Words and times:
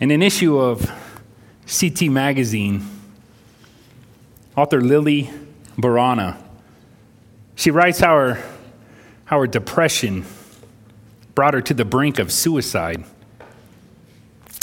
In 0.00 0.12
an 0.12 0.22
issue 0.22 0.56
of 0.56 0.88
CT 1.66 2.02
Magazine, 2.02 2.88
author 4.56 4.80
Lily 4.80 5.28
Barana, 5.76 6.40
she 7.56 7.72
writes 7.72 7.98
how 7.98 8.14
her, 8.14 8.42
how 9.24 9.40
her 9.40 9.48
depression 9.48 10.24
brought 11.34 11.52
her 11.52 11.60
to 11.62 11.74
the 11.74 11.84
brink 11.84 12.20
of 12.20 12.30
suicide 12.30 13.02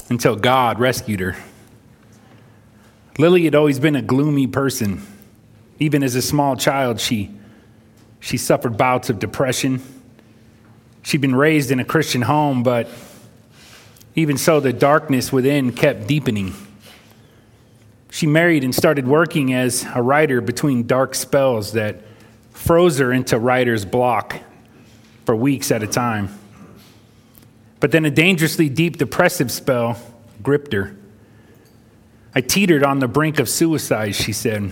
until 0.10 0.38
God 0.38 0.79
rescued 0.79 1.20
her. 1.20 1.36
Lily 3.17 3.44
had 3.44 3.56
always 3.56 3.78
been 3.78 3.97
a 3.97 4.02
gloomy 4.02 4.47
person. 4.47 5.06
Even 5.79 6.02
as 6.02 6.15
a 6.15 6.22
small 6.22 6.56
child, 6.56 7.02
she, 7.02 7.29
she 8.22 8.38
suffered 8.38 8.78
bouts 8.78 9.10
of 9.10 9.20
depression. 9.20 9.81
She'd 11.02 11.20
been 11.20 11.36
raised 11.36 11.72
in 11.72 11.81
a 11.81 11.86
Christian 11.86 12.22
home, 12.22 12.63
but 12.63 12.88
even 14.16 14.38
so, 14.38 14.62
the 14.62 14.72
darkness 14.72 15.31
within 15.34 15.74
kept 15.74 16.08
deepening. 16.08 16.54
She 18.09 18.27
married 18.27 18.63
and 18.63 18.73
started 18.73 19.05
working 19.05 19.53
as 19.53 19.85
a 19.94 20.02
writer 20.02 20.39
between 20.39 20.88
dark 20.88 21.13
spells 21.13 21.73
that 21.73 22.02
froze 22.52 22.98
her 22.99 23.12
into 23.12 23.38
writer's 23.38 23.84
block 23.84 24.39
for 25.25 25.36
weeks 25.36 25.70
at 25.70 25.84
a 25.84 25.88
time. 25.88 26.30
But 27.81 27.91
then 27.91 28.05
a 28.05 28.09
dangerously 28.09 28.70
deep 28.70 28.98
depressive 28.98 29.52
spell 29.52 29.98
gripped 30.41 30.72
her. 30.72 30.95
I 32.34 32.39
teetered 32.39 32.84
on 32.84 33.00
the 33.00 33.09
brink 33.09 33.38
of 33.38 33.50
suicide, 33.50 34.16
she 34.16 34.31
said. 34.31 34.72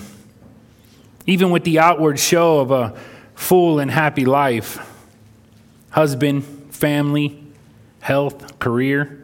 Even 1.28 1.52
with 1.52 1.66
the 1.66 1.80
outward 1.80 2.17
show 2.17 2.59
of 2.59 2.72
a 2.72 2.98
full 3.36 3.80
and 3.80 3.91
happy 3.91 4.25
life 4.25 4.89
husband, 5.89 6.44
family, 6.72 7.44
health, 8.00 8.58
career 8.58 9.23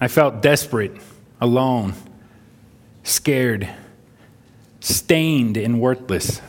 I 0.00 0.08
felt 0.08 0.40
desperate, 0.40 0.92
alone, 1.40 1.94
scared, 3.04 3.68
stained, 4.80 5.56
and 5.56 5.80
worthless. 5.80 6.40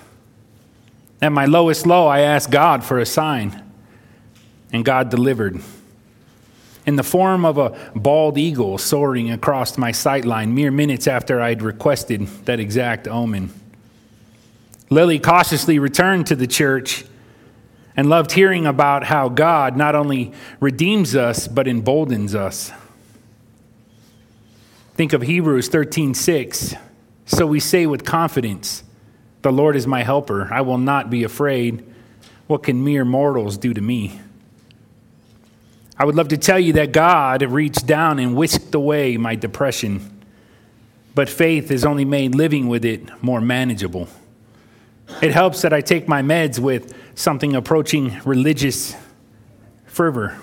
At 1.21 1.31
my 1.31 1.45
lowest 1.45 1.85
low, 1.85 2.07
I 2.07 2.21
asked 2.21 2.49
God 2.49 2.83
for 2.83 2.97
a 2.97 3.05
sign, 3.05 3.61
and 4.71 4.85
God 4.85 5.09
delivered. 5.09 5.61
In 6.85 6.95
the 6.95 7.03
form 7.03 7.45
of 7.45 7.57
a 7.57 7.77
bald 7.93 8.37
eagle 8.37 8.77
soaring 8.77 9.29
across 9.29 9.77
my 9.77 9.91
sightline 9.91 10.53
mere 10.53 10.71
minutes 10.71 11.05
after 11.05 11.39
I'd 11.41 11.61
requested 11.61 12.25
that 12.45 12.59
exact 12.59 13.07
omen. 13.07 13.53
Lily 14.89 15.19
cautiously 15.19 15.77
returned 15.77 16.25
to 16.27 16.35
the 16.35 16.47
church 16.47 17.05
and 17.95 18.09
loved 18.09 18.31
hearing 18.31 18.65
about 18.65 19.03
how 19.03 19.29
God 19.29 19.77
not 19.77 19.93
only 19.93 20.31
redeems 20.59 21.15
us, 21.15 21.47
but 21.47 21.67
emboldens 21.67 22.33
us. 22.33 22.71
Think 25.01 25.13
of 25.13 25.23
Hebrews 25.23 25.67
13:6. 25.67 26.75
So 27.25 27.47
we 27.47 27.59
say 27.59 27.87
with 27.87 28.05
confidence, 28.05 28.83
the 29.41 29.51
Lord 29.51 29.75
is 29.75 29.87
my 29.87 30.03
helper. 30.03 30.47
I 30.53 30.61
will 30.61 30.77
not 30.77 31.09
be 31.09 31.23
afraid. 31.23 31.83
What 32.45 32.61
can 32.61 32.83
mere 32.83 33.03
mortals 33.03 33.57
do 33.57 33.73
to 33.73 33.81
me? 33.81 34.19
I 35.97 36.05
would 36.05 36.13
love 36.13 36.27
to 36.27 36.37
tell 36.37 36.59
you 36.59 36.73
that 36.73 36.91
God 36.91 37.41
reached 37.41 37.87
down 37.87 38.19
and 38.19 38.35
whisked 38.35 38.75
away 38.75 39.17
my 39.17 39.33
depression, 39.33 40.21
but 41.15 41.29
faith 41.29 41.69
has 41.69 41.83
only 41.83 42.05
made 42.05 42.35
living 42.35 42.67
with 42.67 42.85
it 42.85 43.09
more 43.23 43.41
manageable. 43.41 44.07
It 45.19 45.31
helps 45.31 45.63
that 45.63 45.73
I 45.73 45.81
take 45.81 46.07
my 46.07 46.21
meds 46.21 46.59
with 46.59 46.93
something 47.15 47.55
approaching 47.55 48.19
religious 48.23 48.95
fervor, 49.87 50.37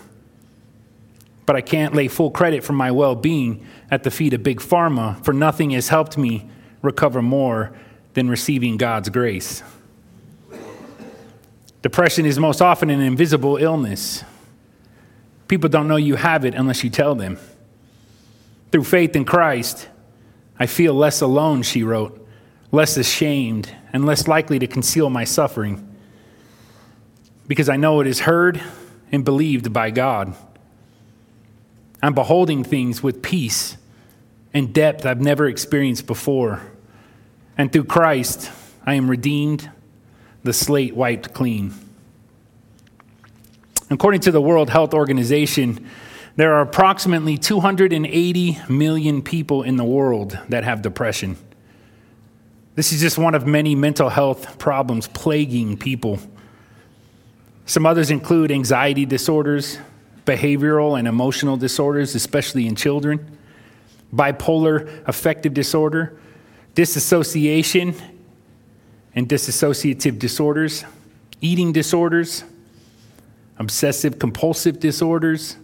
but 1.48 1.56
I 1.56 1.62
can't 1.62 1.94
lay 1.94 2.08
full 2.08 2.30
credit 2.30 2.62
for 2.62 2.74
my 2.74 2.90
well 2.90 3.14
being 3.14 3.64
at 3.90 4.02
the 4.02 4.10
feet 4.10 4.34
of 4.34 4.42
Big 4.42 4.60
Pharma, 4.60 5.24
for 5.24 5.32
nothing 5.32 5.70
has 5.70 5.88
helped 5.88 6.18
me 6.18 6.46
recover 6.82 7.22
more 7.22 7.72
than 8.12 8.28
receiving 8.28 8.76
God's 8.76 9.08
grace. 9.08 9.62
Depression 11.80 12.26
is 12.26 12.38
most 12.38 12.60
often 12.60 12.90
an 12.90 13.00
invisible 13.00 13.56
illness. 13.56 14.24
People 15.48 15.70
don't 15.70 15.88
know 15.88 15.96
you 15.96 16.16
have 16.16 16.44
it 16.44 16.54
unless 16.54 16.84
you 16.84 16.90
tell 16.90 17.14
them. 17.14 17.38
Through 18.70 18.84
faith 18.84 19.16
in 19.16 19.24
Christ, 19.24 19.88
I 20.58 20.66
feel 20.66 20.92
less 20.92 21.22
alone, 21.22 21.62
she 21.62 21.82
wrote, 21.82 22.28
less 22.72 22.98
ashamed, 22.98 23.74
and 23.94 24.04
less 24.04 24.28
likely 24.28 24.58
to 24.58 24.66
conceal 24.66 25.08
my 25.08 25.24
suffering 25.24 25.96
because 27.46 27.70
I 27.70 27.78
know 27.78 28.02
it 28.02 28.06
is 28.06 28.20
heard 28.20 28.60
and 29.10 29.24
believed 29.24 29.72
by 29.72 29.90
God. 29.90 30.36
I'm 32.02 32.14
beholding 32.14 32.64
things 32.64 33.02
with 33.02 33.22
peace 33.22 33.76
and 34.54 34.72
depth 34.72 35.04
I've 35.04 35.20
never 35.20 35.48
experienced 35.48 36.06
before. 36.06 36.62
And 37.56 37.72
through 37.72 37.84
Christ, 37.84 38.50
I 38.86 38.94
am 38.94 39.10
redeemed, 39.10 39.70
the 40.44 40.52
slate 40.52 40.94
wiped 40.94 41.34
clean. 41.34 41.74
According 43.90 44.20
to 44.22 44.30
the 44.30 44.40
World 44.40 44.70
Health 44.70 44.94
Organization, 44.94 45.88
there 46.36 46.54
are 46.54 46.60
approximately 46.60 47.36
280 47.36 48.58
million 48.68 49.22
people 49.22 49.62
in 49.62 49.76
the 49.76 49.84
world 49.84 50.38
that 50.48 50.62
have 50.62 50.82
depression. 50.82 51.36
This 52.76 52.92
is 52.92 53.00
just 53.00 53.18
one 53.18 53.34
of 53.34 53.44
many 53.44 53.74
mental 53.74 54.08
health 54.08 54.56
problems 54.58 55.08
plaguing 55.08 55.76
people. 55.76 56.20
Some 57.66 57.84
others 57.86 58.10
include 58.10 58.52
anxiety 58.52 59.04
disorders, 59.04 59.78
behavioral 60.28 60.98
and 60.98 61.08
emotional 61.08 61.56
disorders, 61.56 62.14
especially 62.14 62.66
in 62.66 62.76
children, 62.76 63.38
bipolar 64.14 65.02
affective 65.08 65.54
disorder, 65.54 66.18
disassociation 66.74 67.94
and 69.14 69.26
dissociative 69.26 70.18
disorders, 70.18 70.84
eating 71.40 71.72
disorders, 71.72 72.44
obsessive 73.58 74.18
compulsive 74.18 74.78
disorders, 74.78 75.56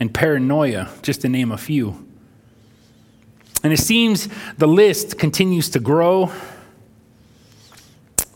and 0.00 0.14
paranoia, 0.14 0.88
just 1.02 1.20
to 1.20 1.28
name 1.28 1.52
a 1.52 1.58
few. 1.58 2.06
And 3.62 3.70
it 3.70 3.78
seems 3.78 4.28
the 4.56 4.66
list 4.66 5.18
continues 5.18 5.68
to 5.70 5.78
grow 5.78 6.32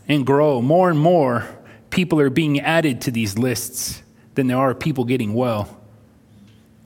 and 0.07 0.27
grow. 0.27 0.61
More 0.61 0.91
and 0.91 0.99
more 0.99 1.49
people 1.89 2.21
are 2.21 2.29
being 2.29 2.61
added 2.61 3.01
to 3.01 3.11
these 3.11 3.39
lists 3.39 4.03
than 4.35 4.47
there 4.47 4.59
are 4.59 4.75
people 4.75 5.05
getting 5.05 5.35
well. 5.35 5.81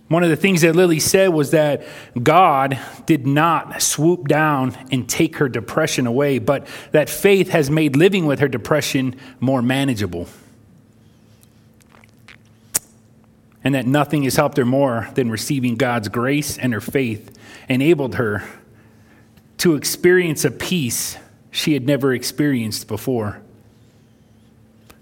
One 0.08 0.24
of 0.24 0.30
the 0.30 0.36
things 0.36 0.62
that 0.62 0.74
Lily 0.74 1.00
said 1.00 1.28
was 1.28 1.50
that 1.50 1.82
God 2.20 2.78
did 3.04 3.26
not 3.26 3.82
swoop 3.82 4.26
down 4.26 4.76
and 4.90 5.06
take 5.06 5.36
her 5.36 5.50
depression 5.50 6.06
away, 6.06 6.38
but 6.38 6.66
that 6.92 7.10
faith 7.10 7.50
has 7.50 7.70
made 7.70 7.94
living 7.94 8.24
with 8.24 8.40
her 8.40 8.48
depression 8.48 9.16
more 9.38 9.60
manageable. 9.60 10.26
And 13.62 13.74
that 13.74 13.86
nothing 13.86 14.22
has 14.22 14.36
helped 14.36 14.56
her 14.56 14.64
more 14.64 15.10
than 15.14 15.30
receiving 15.30 15.76
God's 15.76 16.08
grace 16.08 16.56
and 16.56 16.72
her 16.72 16.80
faith 16.80 17.36
enabled 17.68 18.14
her 18.14 18.44
to 19.58 19.74
experience 19.74 20.42
a 20.44 20.50
peace 20.50 21.18
she 21.50 21.74
had 21.74 21.84
never 21.84 22.14
experienced 22.14 22.88
before. 22.88 23.42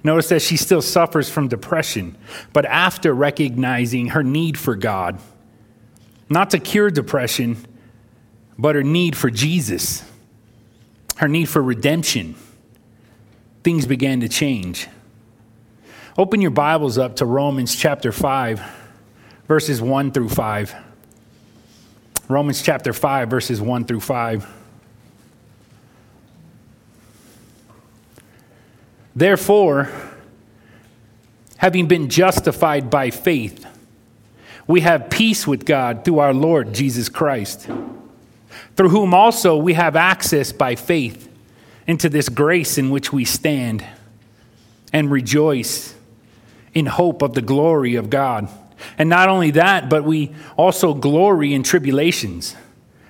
Notice 0.07 0.29
that 0.29 0.41
she 0.41 0.57
still 0.57 0.83
suffers 0.83 1.29
from 1.29 1.49
depression, 1.49 2.17
but 2.53 2.65
after 2.65 3.13
recognizing 3.13 4.11
her 4.11 4.23
need 4.23 4.57
for 4.57 4.77
God, 4.77 5.19
not 6.29 6.51
to 6.51 6.61
cure 6.61 6.93
depression, 6.93 7.57
but 8.57 8.77
her 8.77 8.85
need 8.85 9.17
for 9.17 9.31
Jesus, 9.31 10.09
her 11.17 11.27
need 11.27 11.47
for 11.47 11.61
redemption, 11.61 12.37
things 13.65 13.85
began 13.85 14.21
to 14.21 14.29
change. 14.29 14.87
Open 16.17 16.41
your 16.41 16.53
Bibles 16.53 16.99
up 16.99 17.17
to 17.17 17.27
Romans 17.27 17.75
chapter 17.75 18.13
5, 18.13 18.63
verses 19.49 19.83
1 19.83 20.13
through 20.13 20.29
5. 20.29 20.73
Romans 22.29 22.63
chapter 22.63 22.93
5, 22.93 23.29
verses 23.29 23.61
1 23.61 23.85
through 23.87 23.99
5. 23.99 24.56
Therefore, 29.17 29.89
having 31.57 31.89
been 31.89 32.11
justified 32.11 32.91
by 32.91 33.09
faith, 33.09 33.67
we 34.67 34.83
have 34.83 35.09
peace 35.09 35.47
with 35.47 35.65
God 35.65 36.05
through 36.05 36.19
our 36.19 36.35
Lord 36.35 36.75
Jesus 36.75 37.09
Christ, 37.09 37.67
through 38.77 38.91
whom 38.91 39.15
also 39.15 39.57
we 39.57 39.73
have 39.73 39.97
access 39.97 40.53
by 40.53 40.75
faith 40.75 41.33
into 41.87 42.11
this 42.11 42.29
grace 42.29 42.77
in 42.77 42.91
which 42.91 43.11
we 43.11 43.25
stand 43.25 43.83
and 44.93 45.11
rejoice 45.11 45.95
in 46.75 46.85
hope 46.85 47.23
of 47.23 47.33
the 47.33 47.43
glory 47.43 47.95
of 47.95 48.11
God. 48.11 48.51
And 48.99 49.09
not 49.09 49.31
only 49.31 49.53
that, 49.53 49.89
but 49.89 50.05
we 50.05 50.35
also 50.59 50.93
glory 50.93 51.55
in 51.55 51.63
tribulations, 51.63 52.55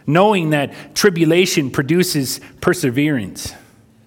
knowing 0.06 0.50
that 0.50 0.94
tribulation 0.94 1.69
produces 1.69 2.41
perseverance, 2.61 3.53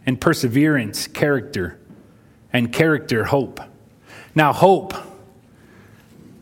and 0.06 0.22
perseverance, 0.22 1.06
character 1.06 1.76
and 2.52 2.72
character, 2.72 3.26
hope. 3.26 3.60
Now, 4.36 4.54
hope 4.54 4.94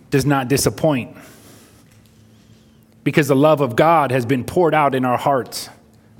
does 0.10 0.26
not 0.26 0.48
disappoint 0.48 1.16
because 3.04 3.28
the 3.28 3.36
love 3.36 3.62
of 3.62 3.76
God 3.76 4.12
has 4.12 4.26
been 4.26 4.44
poured 4.44 4.74
out 4.74 4.94
in 4.94 5.06
our 5.06 5.18
hearts 5.18 5.70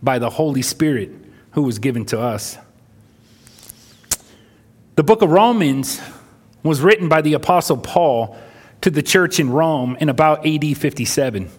by 0.02 0.20
the 0.20 0.30
Holy 0.30 0.62
Spirit 0.62 1.12
who 1.52 1.64
was 1.64 1.80
given 1.80 2.06
to 2.06 2.20
us. 2.20 2.58
The 4.96 5.04
book 5.04 5.22
of 5.22 5.30
Romans 5.30 6.02
was 6.64 6.82
written 6.82 7.10
by 7.10 7.22
the 7.22 7.34
Apostle 7.34 7.78
Paul 7.78 8.38
to 8.82 8.90
the 8.90 9.04
church 9.04 9.40
in 9.40 9.50
Rome 9.50 9.98
in 10.00 10.10
about 10.10 10.46
AD 10.46 10.78
57. 10.78 11.50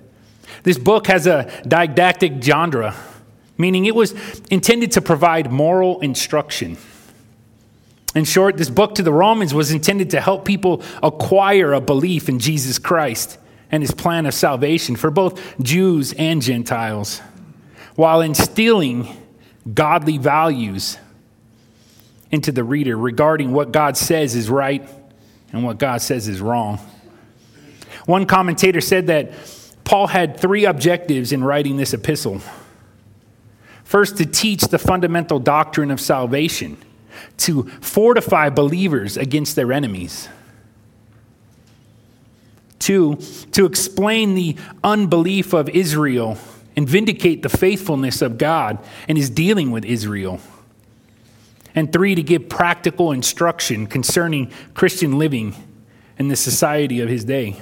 This 0.62 0.78
book 0.78 1.06
has 1.06 1.26
a 1.26 1.62
didactic 1.66 2.42
genre, 2.42 2.94
meaning 3.56 3.86
it 3.86 3.94
was 3.94 4.12
intended 4.50 4.92
to 4.92 5.00
provide 5.00 5.52
moral 5.52 6.00
instruction. 6.00 6.76
In 8.18 8.24
short, 8.24 8.56
this 8.56 8.68
book 8.68 8.96
to 8.96 9.04
the 9.04 9.12
Romans 9.12 9.54
was 9.54 9.70
intended 9.70 10.10
to 10.10 10.20
help 10.20 10.44
people 10.44 10.82
acquire 11.04 11.72
a 11.72 11.80
belief 11.80 12.28
in 12.28 12.40
Jesus 12.40 12.76
Christ 12.76 13.38
and 13.70 13.80
his 13.80 13.92
plan 13.92 14.26
of 14.26 14.34
salvation 14.34 14.96
for 14.96 15.08
both 15.08 15.40
Jews 15.62 16.12
and 16.14 16.42
Gentiles, 16.42 17.20
while 17.94 18.20
instilling 18.20 19.06
godly 19.72 20.18
values 20.18 20.98
into 22.32 22.50
the 22.50 22.64
reader 22.64 22.98
regarding 22.98 23.52
what 23.52 23.70
God 23.70 23.96
says 23.96 24.34
is 24.34 24.50
right 24.50 24.86
and 25.52 25.62
what 25.62 25.78
God 25.78 26.02
says 26.02 26.26
is 26.26 26.40
wrong. 26.40 26.80
One 28.04 28.26
commentator 28.26 28.80
said 28.80 29.06
that 29.06 29.30
Paul 29.84 30.08
had 30.08 30.40
three 30.40 30.64
objectives 30.64 31.30
in 31.30 31.44
writing 31.44 31.76
this 31.76 31.94
epistle. 31.94 32.42
First, 33.84 34.16
to 34.16 34.26
teach 34.26 34.62
the 34.62 34.78
fundamental 34.80 35.38
doctrine 35.38 35.92
of 35.92 36.00
salvation, 36.00 36.78
to 37.38 37.64
fortify 37.80 38.50
believers 38.50 39.16
against 39.16 39.56
their 39.56 39.72
enemies. 39.72 40.28
Two, 42.78 43.16
to 43.52 43.66
explain 43.66 44.34
the 44.34 44.56
unbelief 44.84 45.52
of 45.52 45.68
Israel 45.68 46.38
and 46.76 46.88
vindicate 46.88 47.42
the 47.42 47.48
faithfulness 47.48 48.22
of 48.22 48.38
God 48.38 48.78
and 49.08 49.18
his 49.18 49.30
dealing 49.30 49.70
with 49.70 49.84
Israel. 49.84 50.40
And 51.74 51.92
three, 51.92 52.14
to 52.14 52.22
give 52.22 52.48
practical 52.48 53.12
instruction 53.12 53.86
concerning 53.86 54.52
Christian 54.74 55.18
living 55.18 55.54
in 56.18 56.28
the 56.28 56.36
society 56.36 57.00
of 57.00 57.08
his 57.08 57.24
day. 57.24 57.60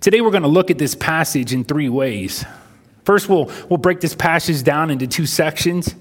Today 0.00 0.20
we're 0.20 0.30
going 0.30 0.42
to 0.42 0.48
look 0.48 0.70
at 0.70 0.78
this 0.78 0.96
passage 0.96 1.52
in 1.52 1.62
three 1.62 1.88
ways. 1.88 2.44
First, 3.04 3.28
we'll, 3.28 3.50
we'll 3.68 3.78
break 3.78 4.00
this 4.00 4.14
passage 4.14 4.62
down 4.64 4.90
into 4.90 5.06
two 5.06 5.26
sections 5.26 5.94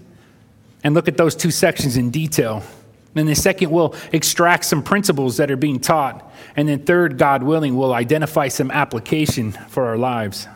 and 0.83 0.93
look 0.93 1.07
at 1.07 1.17
those 1.17 1.35
two 1.35 1.51
sections 1.51 1.97
in 1.97 2.09
detail. 2.09 2.63
And 3.15 3.27
then, 3.27 3.35
second, 3.35 3.71
we'll 3.71 3.93
extract 4.13 4.65
some 4.65 4.83
principles 4.83 5.37
that 5.37 5.51
are 5.51 5.57
being 5.57 5.79
taught. 5.79 6.31
And 6.55 6.67
then, 6.67 6.85
third, 6.85 7.17
God 7.17 7.43
willing, 7.43 7.75
we'll 7.75 7.93
identify 7.93 8.47
some 8.47 8.71
application 8.71 9.51
for 9.51 9.87
our 9.87 9.97
lives. 9.97 10.47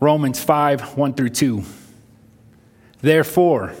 Romans 0.00 0.42
5 0.42 0.98
1 0.98 1.14
through 1.14 1.30
2. 1.30 1.62
Therefore, 3.00 3.72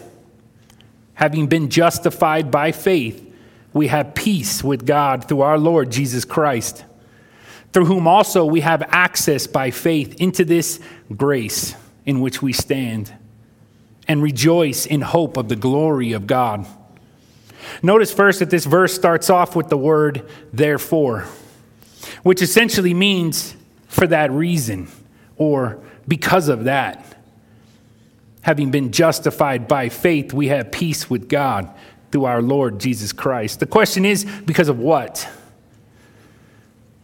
having 1.14 1.48
been 1.48 1.68
justified 1.68 2.50
by 2.50 2.72
faith, 2.72 3.28
we 3.72 3.88
have 3.88 4.14
peace 4.14 4.62
with 4.62 4.86
God 4.86 5.28
through 5.28 5.40
our 5.40 5.58
Lord 5.58 5.90
Jesus 5.90 6.24
Christ, 6.24 6.84
through 7.72 7.86
whom 7.86 8.06
also 8.06 8.44
we 8.44 8.60
have 8.60 8.82
access 8.88 9.46
by 9.46 9.70
faith 9.70 10.14
into 10.20 10.44
this 10.44 10.80
grace 11.16 11.74
in 12.04 12.20
which 12.20 12.42
we 12.42 12.52
stand 12.52 13.12
and 14.08 14.22
rejoice 14.22 14.84
in 14.84 15.00
hope 15.00 15.36
of 15.36 15.48
the 15.48 15.56
glory 15.56 16.12
of 16.12 16.26
God. 16.26 16.66
Notice 17.82 18.12
first 18.12 18.40
that 18.40 18.50
this 18.50 18.64
verse 18.64 18.92
starts 18.92 19.30
off 19.30 19.54
with 19.56 19.68
the 19.68 19.76
word 19.76 20.28
therefore, 20.52 21.26
which 22.22 22.42
essentially 22.42 22.94
means 22.94 23.56
for 23.86 24.06
that 24.06 24.30
reason 24.30 24.88
or 25.36 25.78
because 26.06 26.48
of 26.48 26.64
that. 26.64 27.06
Having 28.42 28.72
been 28.72 28.90
justified 28.90 29.68
by 29.68 29.88
faith, 29.88 30.32
we 30.32 30.48
have 30.48 30.72
peace 30.72 31.08
with 31.08 31.28
God 31.28 31.70
through 32.10 32.24
our 32.24 32.42
Lord 32.42 32.80
Jesus 32.80 33.12
Christ. 33.12 33.60
The 33.60 33.66
question 33.66 34.04
is, 34.04 34.24
because 34.24 34.68
of 34.68 34.80
what? 34.80 35.28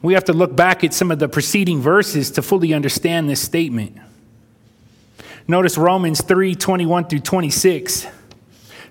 We 0.00 0.14
have 0.14 0.24
to 0.24 0.32
look 0.32 0.54
back 0.54 0.84
at 0.84 0.94
some 0.94 1.10
of 1.10 1.18
the 1.18 1.28
preceding 1.28 1.80
verses 1.80 2.30
to 2.32 2.42
fully 2.42 2.72
understand 2.72 3.28
this 3.28 3.40
statement. 3.40 3.98
Notice 5.48 5.78
Romans 5.78 6.22
3 6.22 6.54
21 6.54 7.06
through 7.06 7.20
26 7.20 8.06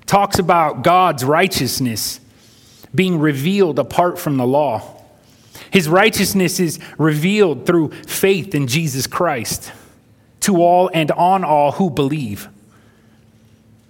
talks 0.05 0.39
about 0.39 0.83
God's 0.83 1.23
righteousness 1.23 2.19
being 2.93 3.19
revealed 3.19 3.79
apart 3.79 4.17
from 4.17 4.37
the 4.37 4.47
law. 4.47 4.95
His 5.71 5.87
righteousness 5.87 6.59
is 6.59 6.79
revealed 6.97 7.65
through 7.65 7.91
faith 7.91 8.55
in 8.55 8.67
Jesus 8.67 9.05
Christ 9.05 9.71
to 10.41 10.57
all 10.57 10.89
and 10.93 11.11
on 11.11 11.43
all 11.43 11.73
who 11.73 11.89
believe. 11.89 12.47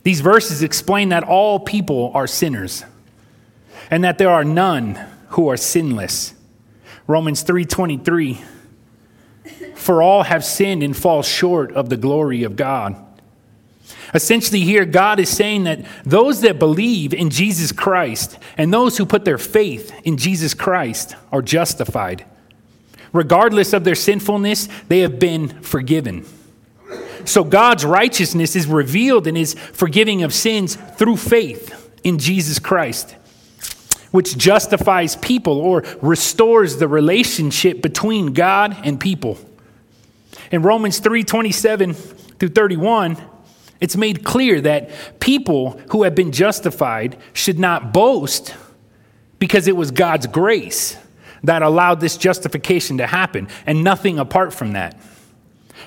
These 0.04 0.22
verses 0.22 0.64
explain 0.64 1.10
that 1.10 1.24
all 1.24 1.60
people 1.60 2.12
are 2.14 2.28
sinners 2.28 2.84
and 3.92 4.04
that 4.04 4.18
there 4.18 4.30
are 4.30 4.44
none 4.44 4.96
who 5.30 5.50
are 5.50 5.58
sinless. 5.58 6.34
Romans 7.08 7.42
3:23 7.44 8.40
For 9.76 10.02
all 10.02 10.24
have 10.24 10.44
sinned 10.44 10.84
and 10.84 10.96
fall 10.96 11.24
short 11.24 11.72
of 11.72 11.90
the 11.90 11.98
glory 11.98 12.44
of 12.44 12.56
God. 12.56 12.96
Essentially 14.14 14.62
here 14.62 14.86
God 14.86 15.20
is 15.20 15.30
saying 15.30 15.64
that 15.64 15.86
those 16.06 16.42
that 16.42 16.60
believe 16.60 17.14
in 17.14 17.30
Jesus 17.30 17.72
Christ 17.72 18.38
and 18.58 18.74
those 18.74 18.98
who 18.98 19.06
put 19.06 19.26
their 19.26 19.38
faith 19.38 19.94
in 20.04 20.18
Jesus 20.18 20.54
Christ 20.54 21.16
are 21.32 21.42
justified. 21.42 22.26
Regardless 23.14 23.74
of 23.74 23.84
their 23.84 23.96
sinfulness, 23.96 24.68
they 24.90 25.00
have 25.00 25.20
been 25.20 25.50
forgiven. 25.62 26.26
So 27.26 27.44
God's 27.44 27.86
righteousness 27.86 28.56
is 28.56 28.68
revealed 28.68 29.28
in 29.28 29.36
his 29.36 29.54
forgiving 29.54 30.24
of 30.24 30.34
sins 30.34 30.76
through 30.76 31.18
faith 31.18 31.92
in 32.04 32.20
Jesus 32.20 32.60
Christ, 32.60 33.16
which 34.12 34.38
justifies 34.38 35.16
people 35.18 35.60
or 35.60 35.84
restores 36.02 36.78
the 36.78 36.88
relationship 36.88 37.82
between 37.82 38.34
God 38.34 38.78
and 38.84 39.00
people. 39.00 39.38
In 40.52 40.62
Romans 40.62 41.00
3 41.00 41.24
27 41.24 41.94
through 41.94 42.50
31, 42.50 43.18
it's 43.80 43.96
made 43.96 44.24
clear 44.24 44.62
that 44.62 45.20
people 45.20 45.80
who 45.92 46.04
have 46.04 46.16
been 46.16 46.32
justified 46.32 47.18
should 47.34 47.60
not 47.60 47.94
boast 47.94 48.56
because 49.40 49.68
it 49.68 49.76
was 49.76 49.92
God's 49.92 50.28
grace 50.28 50.98
that 51.44 51.62
allowed 51.62 52.00
this 52.00 52.18
justification 52.18 52.98
to 52.98 53.08
happen 53.08 53.48
and 53.66 53.84
nothing 53.84 54.18
apart 54.18 54.54
from 54.54 54.74
that 54.74 55.00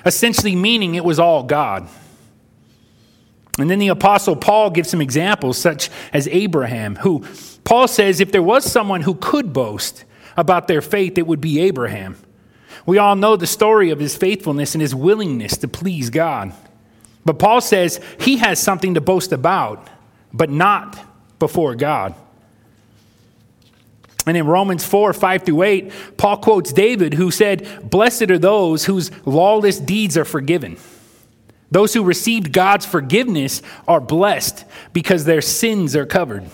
essentially 0.05 0.55
meaning 0.55 0.95
it 0.95 1.05
was 1.05 1.19
all 1.19 1.43
God. 1.43 1.87
And 3.57 3.69
then 3.69 3.79
the 3.79 3.89
Apostle 3.89 4.35
Paul 4.35 4.69
gives 4.69 4.89
some 4.89 5.01
examples, 5.01 5.57
such 5.57 5.89
as 6.13 6.27
Abraham, 6.29 6.95
who 6.95 7.25
Paul 7.63 7.87
says 7.87 8.19
if 8.19 8.31
there 8.31 8.41
was 8.41 8.69
someone 8.69 9.01
who 9.01 9.15
could 9.15 9.53
boast 9.53 10.05
about 10.37 10.67
their 10.67 10.81
faith, 10.81 11.17
it 11.17 11.27
would 11.27 11.41
be 11.41 11.59
Abraham. 11.61 12.17
We 12.85 12.97
all 12.97 13.15
know 13.15 13.35
the 13.35 13.47
story 13.47 13.91
of 13.91 13.99
his 13.99 14.15
faithfulness 14.15 14.73
and 14.73 14.81
his 14.81 14.95
willingness 14.95 15.57
to 15.57 15.67
please 15.67 16.09
God. 16.09 16.53
But 17.25 17.37
Paul 17.37 17.61
says 17.61 17.99
he 18.19 18.37
has 18.37 18.59
something 18.59 18.95
to 18.95 19.01
boast 19.01 19.31
about, 19.31 19.87
but 20.33 20.49
not 20.49 20.97
before 21.37 21.75
God. 21.75 22.15
And 24.25 24.37
in 24.37 24.45
Romans 24.45 24.85
4 24.85 25.13
5 25.13 25.43
through 25.43 25.61
8, 25.63 25.91
Paul 26.17 26.37
quotes 26.37 26.71
David, 26.73 27.15
who 27.15 27.31
said, 27.31 27.89
Blessed 27.89 28.29
are 28.31 28.39
those 28.39 28.85
whose 28.85 29.11
lawless 29.25 29.79
deeds 29.79 30.17
are 30.17 30.25
forgiven. 30.25 30.77
Those 31.71 31.93
who 31.93 32.03
received 32.03 32.51
God's 32.51 32.85
forgiveness 32.85 33.61
are 33.87 34.01
blessed 34.01 34.65
because 34.91 35.23
their 35.23 35.41
sins 35.41 35.95
are 35.95 36.05
covered. 36.05 36.49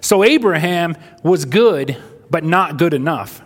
So 0.00 0.22
Abraham 0.22 0.96
was 1.24 1.44
good, 1.44 1.96
but 2.30 2.44
not 2.44 2.78
good 2.78 2.94
enough. 2.94 3.42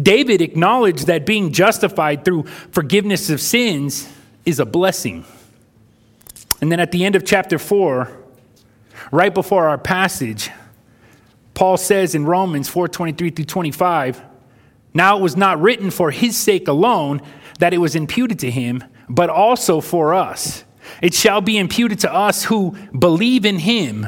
David 0.00 0.40
acknowledged 0.40 1.06
that 1.08 1.26
being 1.26 1.52
justified 1.52 2.24
through 2.24 2.44
forgiveness 2.70 3.28
of 3.28 3.40
sins 3.40 4.08
is 4.46 4.58
a 4.58 4.64
blessing. 4.64 5.24
And 6.60 6.72
then 6.72 6.80
at 6.80 6.92
the 6.92 7.04
end 7.04 7.16
of 7.16 7.24
chapter 7.24 7.58
4, 7.58 8.10
right 9.12 9.34
before 9.34 9.68
our 9.68 9.78
passage, 9.78 10.50
Paul 11.52 11.76
says 11.76 12.14
in 12.14 12.24
Romans 12.24 12.70
4:23 12.70 13.30
through 13.30 13.44
25, 13.44 14.22
now 14.94 15.18
it 15.18 15.20
was 15.20 15.36
not 15.36 15.60
written 15.60 15.90
for 15.90 16.10
his 16.10 16.36
sake 16.36 16.68
alone 16.68 17.20
that 17.58 17.74
it 17.74 17.78
was 17.78 17.94
imputed 17.94 18.38
to 18.40 18.50
him, 18.50 18.82
but 19.10 19.28
also 19.28 19.80
for 19.80 20.14
us. 20.14 20.64
It 21.02 21.12
shall 21.12 21.40
be 21.40 21.58
imputed 21.58 22.00
to 22.00 22.12
us 22.12 22.44
who 22.44 22.76
believe 22.96 23.44
in 23.44 23.58
him 23.58 24.06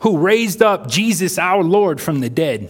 who 0.00 0.18
raised 0.18 0.60
up 0.60 0.86
Jesus 0.86 1.38
our 1.38 1.64
Lord 1.64 1.98
from 1.98 2.20
the 2.20 2.28
dead, 2.28 2.68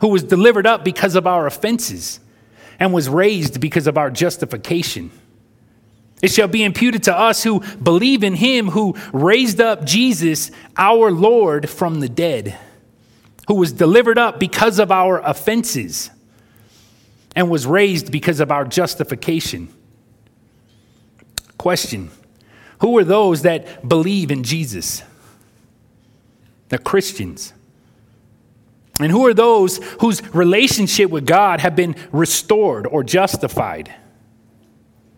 who 0.00 0.08
was 0.08 0.22
delivered 0.22 0.66
up 0.66 0.84
because 0.84 1.14
of 1.14 1.26
our 1.26 1.46
offenses 1.46 2.18
and 2.78 2.94
was 2.94 3.10
raised 3.10 3.60
because 3.60 3.86
of 3.86 3.98
our 3.98 4.10
justification. 4.10 5.10
It 6.22 6.30
shall 6.30 6.48
be 6.48 6.64
imputed 6.64 7.02
to 7.04 7.14
us 7.14 7.44
who 7.44 7.60
believe 7.76 8.24
in 8.24 8.34
him 8.34 8.68
who 8.68 8.96
raised 9.12 9.60
up 9.60 9.84
Jesus 9.84 10.50
our 10.78 11.10
Lord 11.10 11.68
from 11.68 12.00
the 12.00 12.08
dead 12.08 12.58
who 13.46 13.54
was 13.54 13.72
delivered 13.72 14.16
up 14.16 14.38
because 14.38 14.78
of 14.78 14.90
our 14.90 15.20
offenses 15.20 16.08
and 17.34 17.50
was 17.50 17.66
raised 17.66 18.10
because 18.12 18.40
of 18.40 18.50
our 18.50 18.64
justification. 18.64 19.68
Question 21.60 22.10
Who 22.78 22.96
are 22.96 23.04
those 23.04 23.42
that 23.42 23.86
believe 23.86 24.30
in 24.30 24.44
Jesus? 24.44 25.02
The 26.70 26.78
Christians. 26.78 27.52
And 28.98 29.12
who 29.12 29.26
are 29.26 29.34
those 29.34 29.76
whose 30.00 30.22
relationship 30.34 31.10
with 31.10 31.26
God 31.26 31.60
have 31.60 31.76
been 31.76 31.96
restored 32.12 32.86
or 32.86 33.04
justified? 33.04 33.94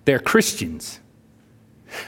They're 0.05 0.19
Christians. 0.19 0.99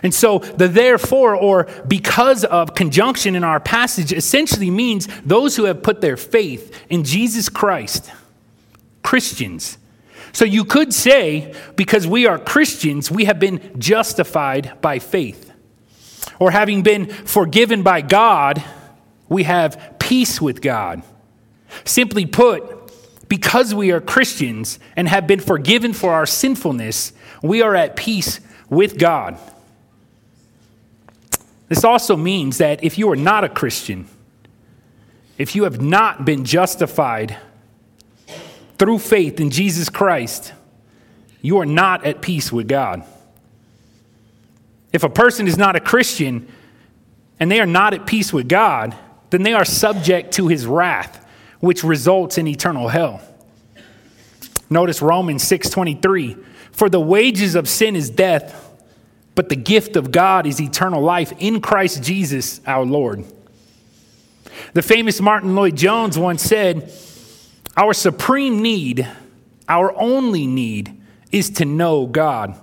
And 0.02 0.12
so 0.12 0.40
the 0.40 0.66
therefore 0.66 1.36
or 1.36 1.68
because 1.86 2.42
of 2.44 2.74
conjunction 2.74 3.36
in 3.36 3.44
our 3.44 3.60
passage 3.60 4.12
essentially 4.12 4.68
means 4.68 5.06
those 5.24 5.54
who 5.54 5.64
have 5.64 5.80
put 5.80 6.00
their 6.00 6.16
faith 6.16 6.76
in 6.88 7.04
Jesus 7.04 7.48
Christ, 7.48 8.10
Christians. 9.04 9.78
So 10.34 10.44
you 10.44 10.64
could 10.64 10.92
say, 10.92 11.54
because 11.76 12.06
we 12.08 12.26
are 12.26 12.38
Christians, 12.38 13.08
we 13.08 13.24
have 13.24 13.38
been 13.38 13.78
justified 13.78 14.80
by 14.82 14.98
faith. 14.98 15.52
Or 16.40 16.50
having 16.50 16.82
been 16.82 17.06
forgiven 17.06 17.84
by 17.84 18.00
God, 18.00 18.62
we 19.28 19.44
have 19.44 19.94
peace 20.00 20.40
with 20.40 20.60
God. 20.60 21.04
Simply 21.84 22.26
put, 22.26 22.64
because 23.28 23.74
we 23.74 23.92
are 23.92 24.00
Christians 24.00 24.80
and 24.96 25.08
have 25.08 25.28
been 25.28 25.38
forgiven 25.38 25.92
for 25.92 26.12
our 26.12 26.26
sinfulness, 26.26 27.12
we 27.40 27.62
are 27.62 27.76
at 27.76 27.94
peace 27.94 28.40
with 28.68 28.98
God. 28.98 29.38
This 31.68 31.84
also 31.84 32.16
means 32.16 32.58
that 32.58 32.82
if 32.82 32.98
you 32.98 33.08
are 33.12 33.16
not 33.16 33.44
a 33.44 33.48
Christian, 33.48 34.08
if 35.38 35.54
you 35.54 35.62
have 35.62 35.80
not 35.80 36.24
been 36.24 36.44
justified 36.44 37.38
through 38.78 38.98
faith 38.98 39.40
in 39.40 39.50
Jesus 39.50 39.88
Christ, 39.88 40.52
you 41.42 41.58
are 41.58 41.66
not 41.66 42.04
at 42.04 42.20
peace 42.20 42.52
with 42.52 42.68
God. 42.68 43.04
If 44.92 45.02
a 45.02 45.08
person 45.08 45.46
is 45.46 45.58
not 45.58 45.76
a 45.76 45.80
Christian 45.80 46.48
and 47.40 47.50
they 47.50 47.60
are 47.60 47.66
not 47.66 47.94
at 47.94 48.06
peace 48.06 48.32
with 48.32 48.48
God, 48.48 48.96
then 49.30 49.42
they 49.42 49.52
are 49.52 49.64
subject 49.64 50.32
to 50.34 50.48
his 50.48 50.66
wrath, 50.66 51.26
which 51.60 51.82
results 51.82 52.38
in 52.38 52.46
eternal 52.46 52.88
hell. 52.88 53.20
Notice 54.70 55.02
Romans 55.02 55.42
6:23, 55.44 56.36
for 56.72 56.88
the 56.88 57.00
wages 57.00 57.54
of 57.54 57.68
sin 57.68 57.96
is 57.96 58.08
death, 58.10 58.60
but 59.34 59.48
the 59.48 59.56
gift 59.56 59.96
of 59.96 60.12
God 60.12 60.46
is 60.46 60.60
eternal 60.60 61.02
life 61.02 61.32
in 61.38 61.60
Christ 61.60 62.02
Jesus 62.02 62.60
our 62.66 62.84
Lord. 62.84 63.24
The 64.72 64.82
famous 64.82 65.20
Martyn 65.20 65.54
Lloyd-Jones 65.56 66.16
once 66.16 66.42
said, 66.42 66.92
Our 67.76 67.92
supreme 67.92 68.62
need, 68.62 69.08
our 69.68 69.92
only 69.96 70.46
need, 70.46 71.00
is 71.32 71.50
to 71.50 71.64
know 71.64 72.06
God, 72.06 72.54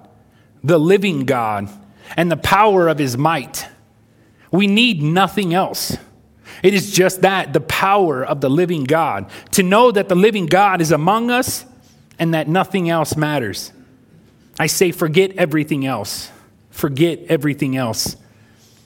the 0.64 0.80
living 0.80 1.26
God, 1.26 1.70
and 2.16 2.32
the 2.32 2.38
power 2.38 2.88
of 2.88 2.98
his 2.98 3.18
might. 3.18 3.68
We 4.52 4.68
need 4.68 5.02
nothing 5.02 5.54
else. 5.54 5.98
It 6.64 6.74
is 6.74 6.92
just 6.92 7.22
that, 7.22 7.54
the 7.54 7.62
power 7.62 8.24
of 8.24 8.42
the 8.42 8.50
living 8.50 8.84
God, 8.84 9.30
to 9.52 9.64
know 9.64 9.92
that 9.92 10.10
the 10.10 10.16
living 10.16 10.46
God 10.46 10.82
is 10.82 10.92
among 10.92 11.32
us 11.32 11.66
and 12.20 12.34
that 12.34 12.48
nothing 12.48 12.90
else 12.90 13.16
matters. 13.16 13.74
I 14.60 14.68
say, 14.68 14.92
forget 14.92 15.32
everything 15.38 15.86
else 15.86 16.30
forget 16.72 17.20
everything 17.28 17.78
else. 17.78 18.16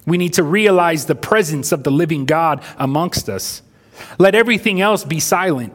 We 0.06 0.18
need 0.18 0.34
to 0.34 0.44
realize 0.44 1.06
the 1.06 1.16
presence 1.16 1.72
of 1.72 1.84
the 1.84 1.92
living 1.92 2.26
God 2.26 2.62
amongst 2.78 3.30
us. 3.30 3.62
Let 4.20 4.36
everything 4.36 4.82
else 4.82 5.06
be 5.06 5.20
silent. 5.20 5.74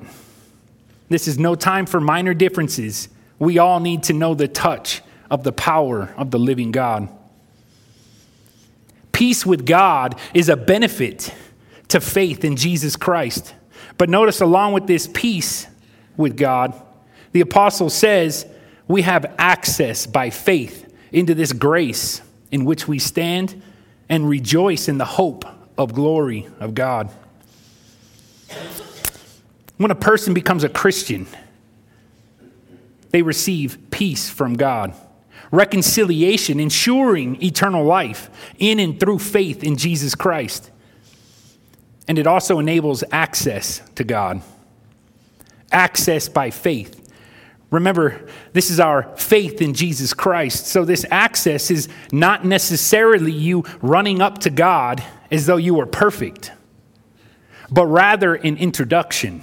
This 1.11 1.29
is 1.29 1.39
no 1.39 1.55
time 1.57 1.85
for 1.87 2.01
minor 2.01 2.33
differences. 2.33 3.09
We 3.39 3.59
all 3.59 3.81
need 3.81 4.05
to 4.05 4.13
know 4.13 4.35
the 4.35 4.49
touch 4.49 5.03
of 5.31 5.43
the 5.43 5.53
power 5.53 6.15
of 6.17 6.31
the 6.31 6.39
living 6.39 6.71
God. 6.71 7.09
Peace 9.13 9.45
with 9.45 9.67
God 9.67 10.19
is 10.33 10.49
a 10.49 10.57
benefit 10.57 11.35
to 11.89 12.01
faith 12.01 12.45
in 12.45 12.57
Jesus 12.57 12.95
Christ. 12.97 13.55
But 13.99 14.09
notice, 14.09 14.41
along 14.41 14.73
with 14.73 14.87
this 14.87 15.09
peace 15.13 15.67
with 16.17 16.37
God, 16.37 16.81
the 17.33 17.41
apostle 17.41 17.91
says 17.91 18.47
we 18.87 19.03
have 19.03 19.35
access 19.37 20.07
by 20.07 20.31
faith 20.31 20.95
into 21.11 21.35
this 21.35 21.53
grace 21.53 22.23
in 22.53 22.65
which 22.65 22.87
we 22.87 23.01
stand 23.01 23.61
and 24.09 24.29
rejoice 24.29 24.89
in 24.89 24.99
the 24.99 25.05
hope 25.05 25.45
of 25.77 25.93
glory 25.93 26.47
of 26.61 26.75
God. 26.75 27.11
When 29.81 29.91
a 29.91 29.95
person 29.95 30.35
becomes 30.35 30.63
a 30.63 30.69
Christian, 30.69 31.27
they 33.11 33.23
receive 33.23 33.79
peace 33.91 34.29
from 34.29 34.55
God, 34.55 34.93
reconciliation, 35.51 36.61
ensuring 36.61 37.43
eternal 37.43 37.85
life 37.85 38.29
in 38.59 38.79
and 38.79 39.01
through 39.01 39.21
faith 39.21 39.65
in 39.65 39.77
Jesus 39.77 40.15
Christ. 40.15 40.71
And 42.07 42.19
it 42.19 42.27
also 42.27 42.59
enables 42.59 43.03
access 43.11 43.81
to 43.95 44.05
God, 44.05 44.43
access 45.73 46.29
by 46.29 46.51
faith 46.51 47.01
Remember, 47.71 48.27
this 48.53 48.69
is 48.69 48.81
our 48.81 49.05
faith 49.17 49.63
in 49.63 49.75
Jesus 49.75 50.13
Christ. 50.13 50.67
So, 50.67 50.85
this 50.85 51.07
access 51.11 51.71
is 51.71 51.89
not 52.11 52.45
necessarily 52.45 53.31
you 53.31 53.65
running 53.81 54.21
up 54.21 54.39
to 54.39 54.51
God 54.51 55.05
as 55.31 55.47
though 55.47 55.57
you 55.57 55.75
were 55.75 55.87
perfect, 55.87 56.51
but 57.71 57.87
rather 57.87 58.35
an 58.35 58.57
introduction. 58.57 59.43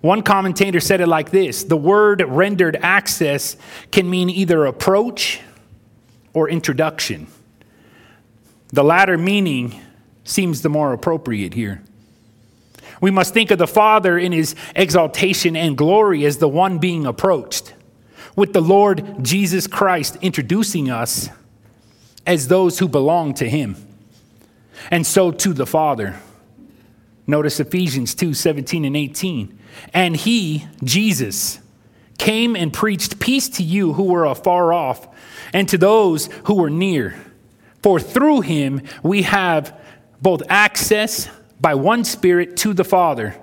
One 0.00 0.22
commentator 0.22 0.80
said 0.80 1.00
it 1.00 1.08
like 1.08 1.30
this 1.30 1.64
the 1.64 1.76
word 1.76 2.22
rendered 2.26 2.76
access 2.76 3.56
can 3.90 4.08
mean 4.08 4.30
either 4.30 4.66
approach 4.66 5.40
or 6.32 6.48
introduction. 6.48 7.26
The 8.72 8.84
latter 8.84 9.18
meaning 9.18 9.80
seems 10.24 10.62
the 10.62 10.68
more 10.68 10.92
appropriate 10.92 11.54
here. 11.54 11.82
We 13.00 13.10
must 13.10 13.32
think 13.34 13.50
of 13.50 13.58
the 13.58 13.66
Father 13.66 14.18
in 14.18 14.32
his 14.32 14.54
exaltation 14.76 15.56
and 15.56 15.76
glory 15.76 16.24
as 16.24 16.38
the 16.38 16.48
one 16.48 16.78
being 16.78 17.06
approached, 17.06 17.74
with 18.36 18.52
the 18.52 18.60
Lord 18.60 19.24
Jesus 19.24 19.66
Christ 19.66 20.16
introducing 20.20 20.90
us 20.90 21.30
as 22.26 22.48
those 22.48 22.78
who 22.78 22.86
belong 22.86 23.34
to 23.34 23.48
him, 23.48 23.76
and 24.90 25.06
so 25.06 25.30
to 25.30 25.52
the 25.52 25.66
Father. 25.66 26.20
Notice 27.26 27.58
Ephesians 27.60 28.14
2 28.14 28.34
17 28.34 28.84
and 28.84 28.96
18. 28.96 29.58
And 29.92 30.16
he, 30.16 30.66
Jesus, 30.84 31.60
came 32.18 32.54
and 32.54 32.72
preached 32.72 33.18
peace 33.18 33.48
to 33.48 33.62
you 33.62 33.94
who 33.94 34.04
were 34.04 34.24
afar 34.24 34.72
off, 34.72 35.08
and 35.52 35.68
to 35.68 35.78
those 35.78 36.26
who 36.44 36.54
were 36.54 36.70
near. 36.70 37.18
For 37.82 37.98
through 37.98 38.42
him 38.42 38.82
we 39.02 39.22
have 39.22 39.78
both 40.20 40.42
access 40.48 41.28
by 41.60 41.74
one 41.74 42.04
Spirit 42.04 42.56
to 42.58 42.74
the 42.74 42.84
Father. 42.84 43.34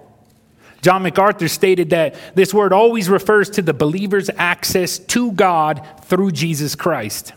John 0.82 1.02
MacArthur 1.04 1.48
stated 1.48 1.90
that 1.90 2.16
this 2.36 2.54
word 2.54 2.72
always 2.72 3.10
refers 3.10 3.50
to 3.52 3.62
the 3.62 3.74
believer's 3.74 4.30
access 4.38 5.00
to 5.00 5.32
God 5.32 5.86
through 6.04 6.32
Jesus 6.32 6.76
Christ. 6.76 7.34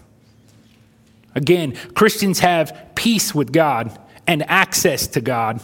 Again, 1.35 1.75
Christians 1.95 2.41
have 2.41 2.91
peace 2.95 3.35
with 3.35 3.53
God 3.53 3.99
and 4.27 4.43
access 4.49 5.07
to 5.09 5.21
God. 5.21 5.61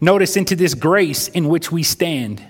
Notice 0.00 0.36
into 0.36 0.56
this 0.56 0.74
grace 0.74 1.28
in 1.28 1.48
which 1.48 1.72
we 1.72 1.82
stand. 1.82 2.42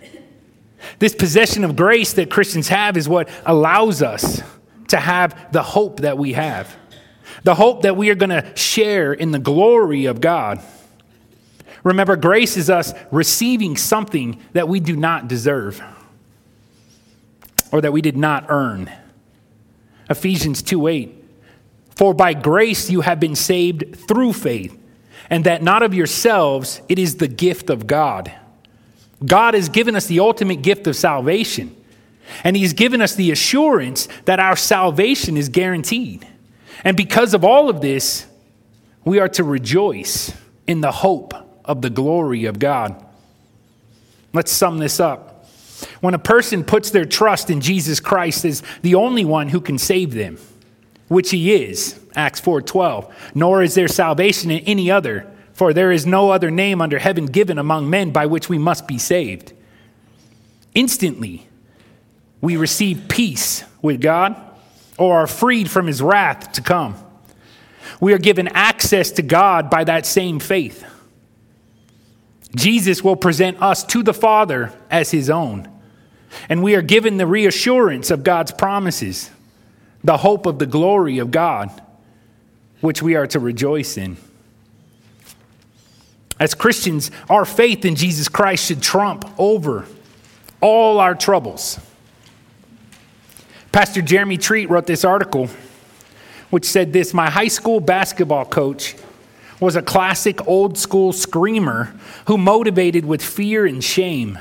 This 0.99 1.15
possession 1.15 1.65
of 1.65 1.77
grace 1.77 2.13
that 2.15 2.31
Christians 2.31 2.69
have 2.69 2.97
is 2.97 3.09
what 3.09 3.29
allows 3.45 4.03
us 4.03 4.43
to 4.89 4.99
have 4.99 5.53
the 5.53 5.63
hope 5.63 6.01
that 6.01 6.19
we 6.19 6.33
have. 6.33 6.75
The 7.43 7.55
hope 7.55 7.83
that 7.83 7.97
we 7.97 8.11
are 8.11 8.15
going 8.15 8.31
to 8.31 8.57
share 8.57 9.13
in 9.13 9.31
the 9.31 9.39
glory 9.39 10.07
of 10.07 10.21
God. 10.21 10.61
Remember, 11.85 12.17
grace 12.17 12.57
is 12.57 12.69
us 12.69 12.93
receiving 13.11 13.77
something 13.77 14.43
that 14.53 14.69
we 14.69 14.81
do 14.81 14.97
not 14.97 15.29
deserve 15.29 15.83
or 17.71 17.81
that 17.81 17.93
we 17.93 18.01
did 18.01 18.17
not 18.17 18.47
earn. 18.49 18.91
Ephesians 20.09 20.63
2 20.63 20.87
8. 20.87 21.25
For 21.95 22.13
by 22.13 22.35
grace 22.35 22.91
you 22.91 23.01
have 23.01 23.21
been 23.21 23.35
saved 23.35 23.97
through 24.09 24.33
faith, 24.35 24.77
and 25.31 25.45
that 25.45 25.63
not 25.63 25.83
of 25.83 25.95
yourselves, 25.95 26.81
it 26.89 26.99
is 26.99 27.17
the 27.17 27.29
gift 27.29 27.71
of 27.71 27.87
God. 27.87 28.33
God 29.25 29.55
has 29.55 29.69
given 29.69 29.97
us 29.97 30.07
the 30.07 30.21
ultimate 30.21 30.63
gift 30.63 30.87
of 30.87 30.97
salvation, 30.97 31.75
and 32.45 32.57
He's 32.57 32.73
given 32.73 33.01
us 33.01 33.15
the 33.15 33.31
assurance 33.31 34.09
that 34.25 34.41
our 34.41 34.57
salvation 34.57 35.37
is 35.37 35.49
guaranteed. 35.49 36.27
And 36.85 36.97
because 36.97 37.35
of 37.35 37.45
all 37.45 37.69
of 37.69 37.81
this, 37.81 38.27
we 39.05 39.19
are 39.19 39.29
to 39.31 39.45
rejoice 39.45 40.33
in 40.67 40.81
the 40.81 40.93
hope 40.93 41.35
of 41.65 41.83
the 41.83 41.91
glory 41.91 42.45
of 42.45 42.59
God. 42.59 43.03
Let's 44.33 44.53
sum 44.53 44.79
this 44.79 45.01
up. 45.01 45.49
When 46.01 46.15
a 46.15 46.19
person 46.19 46.65
puts 46.65 46.91
their 46.91 47.05
trust 47.05 47.51
in 47.51 47.61
Jesus 47.61 48.01
Christ 48.01 48.45
as 48.45 48.63
the 48.83 48.95
only 48.95 49.25
one 49.25 49.49
who 49.49 49.61
can 49.61 49.79
save 49.79 50.15
them, 50.15 50.39
which 51.09 51.31
he 51.31 51.55
is, 51.55 51.99
Acts 52.17 52.41
4:12, 52.41 53.07
nor 53.35 53.63
is 53.63 53.75
there 53.75 53.89
salvation 53.89 54.51
in 54.51 54.61
any 54.61 54.91
other, 54.91 55.27
For 55.53 55.73
there 55.73 55.91
is 55.91 56.05
no 56.05 56.31
other 56.31 56.51
name 56.51 56.83
under 56.83 56.99
heaven 56.99 57.25
given 57.27 57.59
among 57.59 57.89
men 57.89 58.11
by 58.11 58.27
which 58.27 58.51
we 58.51 58.59
must 58.59 58.87
be 58.87 58.99
saved. 58.99 59.55
Instantly, 60.75 61.47
we 62.43 62.59
receive 62.59 63.09
peace 63.09 63.65
with 63.81 64.03
God 64.03 64.37
or 64.99 65.23
are 65.23 65.27
freed 65.27 65.71
from 65.71 65.87
his 65.87 66.03
wrath 66.03 66.53
to 66.53 66.61
come. 66.61 66.95
We 68.01 68.13
are 68.13 68.19
given 68.19 68.49
access 68.49 69.11
to 69.13 69.23
God 69.23 69.71
by 69.71 69.85
that 69.85 70.05
same 70.05 70.41
faith. 70.41 70.85
Jesus 72.55 73.03
will 73.03 73.17
present 73.17 73.63
us 73.63 73.83
to 73.85 74.03
the 74.03 74.15
Father 74.15 74.73
as 74.91 75.11
his 75.11 75.31
own. 75.31 75.69
And 76.49 76.63
we 76.63 76.75
are 76.75 76.83
given 76.83 77.17
the 77.17 77.27
reassurance 77.27 78.11
of 78.11 78.25
God's 78.25 78.53
promises, 78.53 79.31
the 80.05 80.19
hope 80.19 80.45
of 80.45 80.59
the 80.59 80.67
glory 80.67 81.19
of 81.19 81.31
God, 81.31 81.71
which 82.81 83.03
we 83.03 83.15
are 83.15 83.27
to 83.29 83.39
rejoice 83.39 83.97
in. 83.97 84.17
As 86.39 86.55
Christians, 86.55 87.11
our 87.31 87.45
faith 87.45 87.85
in 87.85 87.97
Jesus 87.97 88.29
Christ 88.29 88.67
should 88.67 88.83
trump 88.83 89.25
over 89.39 89.87
all 90.61 91.01
our 91.01 91.15
troubles. 91.15 91.81
Pastor 93.73 94.03
Jeremy 94.03 94.37
Treat 94.37 94.69
wrote 94.69 94.87
this 94.87 95.05
article, 95.05 95.49
which 96.51 96.67
said 96.67 96.93
this 96.93 97.15
My 97.15 97.31
high 97.31 97.49
school 97.49 97.81
basketball 97.81 98.45
coach 98.45 98.97
was 99.61 99.77
a 99.77 99.83
classic 99.83 100.47
old 100.47 100.77
school 100.77 101.13
screamer 101.13 101.95
who 102.27 102.37
motivated 102.37 103.07
with 103.07 103.23
fear 103.23 103.65
and 103.65 103.83
shame. 103.83 104.39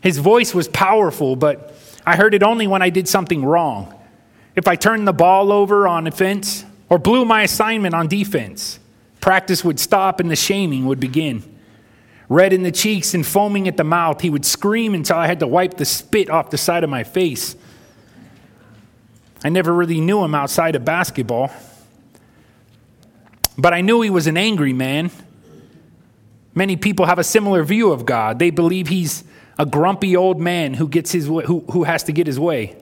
His 0.00 0.18
voice 0.18 0.54
was 0.54 0.68
powerful, 0.68 1.36
but 1.36 1.74
I 2.04 2.16
heard 2.16 2.34
it 2.34 2.42
only 2.42 2.66
when 2.66 2.82
I 2.82 2.90
did 2.90 3.08
something 3.08 3.44
wrong. 3.44 3.94
If 4.56 4.68
I 4.68 4.76
turned 4.76 5.06
the 5.06 5.12
ball 5.12 5.52
over 5.52 5.86
on 5.88 6.06
offense 6.06 6.63
or 6.88 6.98
blew 6.98 7.24
my 7.24 7.42
assignment 7.42 7.94
on 7.94 8.08
defense, 8.08 8.78
practice 9.20 9.64
would 9.64 9.80
stop 9.80 10.20
and 10.20 10.30
the 10.30 10.36
shaming 10.36 10.86
would 10.86 11.00
begin. 11.00 11.42
Red 12.28 12.52
in 12.52 12.62
the 12.62 12.72
cheeks 12.72 13.14
and 13.14 13.24
foaming 13.24 13.68
at 13.68 13.76
the 13.76 13.84
mouth, 13.84 14.20
he 14.20 14.30
would 14.30 14.46
scream 14.46 14.94
until 14.94 15.16
I 15.16 15.26
had 15.26 15.40
to 15.40 15.46
wipe 15.46 15.74
the 15.74 15.84
spit 15.84 16.30
off 16.30 16.50
the 16.50 16.58
side 16.58 16.84
of 16.84 16.90
my 16.90 17.04
face. 17.04 17.56
I 19.42 19.50
never 19.50 19.72
really 19.74 20.00
knew 20.00 20.24
him 20.24 20.34
outside 20.34 20.74
of 20.74 20.84
basketball. 20.84 21.50
But 23.56 23.74
I 23.74 23.82
knew 23.82 24.00
he 24.00 24.10
was 24.10 24.26
an 24.26 24.36
angry 24.36 24.72
man. 24.72 25.10
Many 26.54 26.76
people 26.76 27.06
have 27.06 27.18
a 27.18 27.24
similar 27.24 27.62
view 27.62 27.92
of 27.92 28.06
God. 28.06 28.38
They 28.38 28.50
believe 28.50 28.88
he's 28.88 29.24
a 29.58 29.66
grumpy 29.66 30.16
old 30.16 30.40
man 30.40 30.74
who, 30.74 30.88
gets 30.88 31.12
his, 31.12 31.26
who, 31.26 31.60
who 31.70 31.84
has 31.84 32.02
to 32.04 32.12
get 32.12 32.26
his 32.26 32.40
way. 32.40 32.76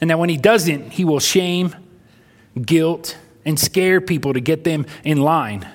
And 0.00 0.10
that 0.10 0.18
when 0.18 0.28
he 0.28 0.36
doesn't, 0.36 0.92
he 0.92 1.04
will 1.04 1.20
shame, 1.20 1.74
guilt, 2.66 3.16
and 3.44 3.58
scare 3.58 4.00
people 4.00 4.32
to 4.32 4.40
get 4.40 4.64
them 4.64 4.86
in 5.04 5.18
line. 5.18 5.66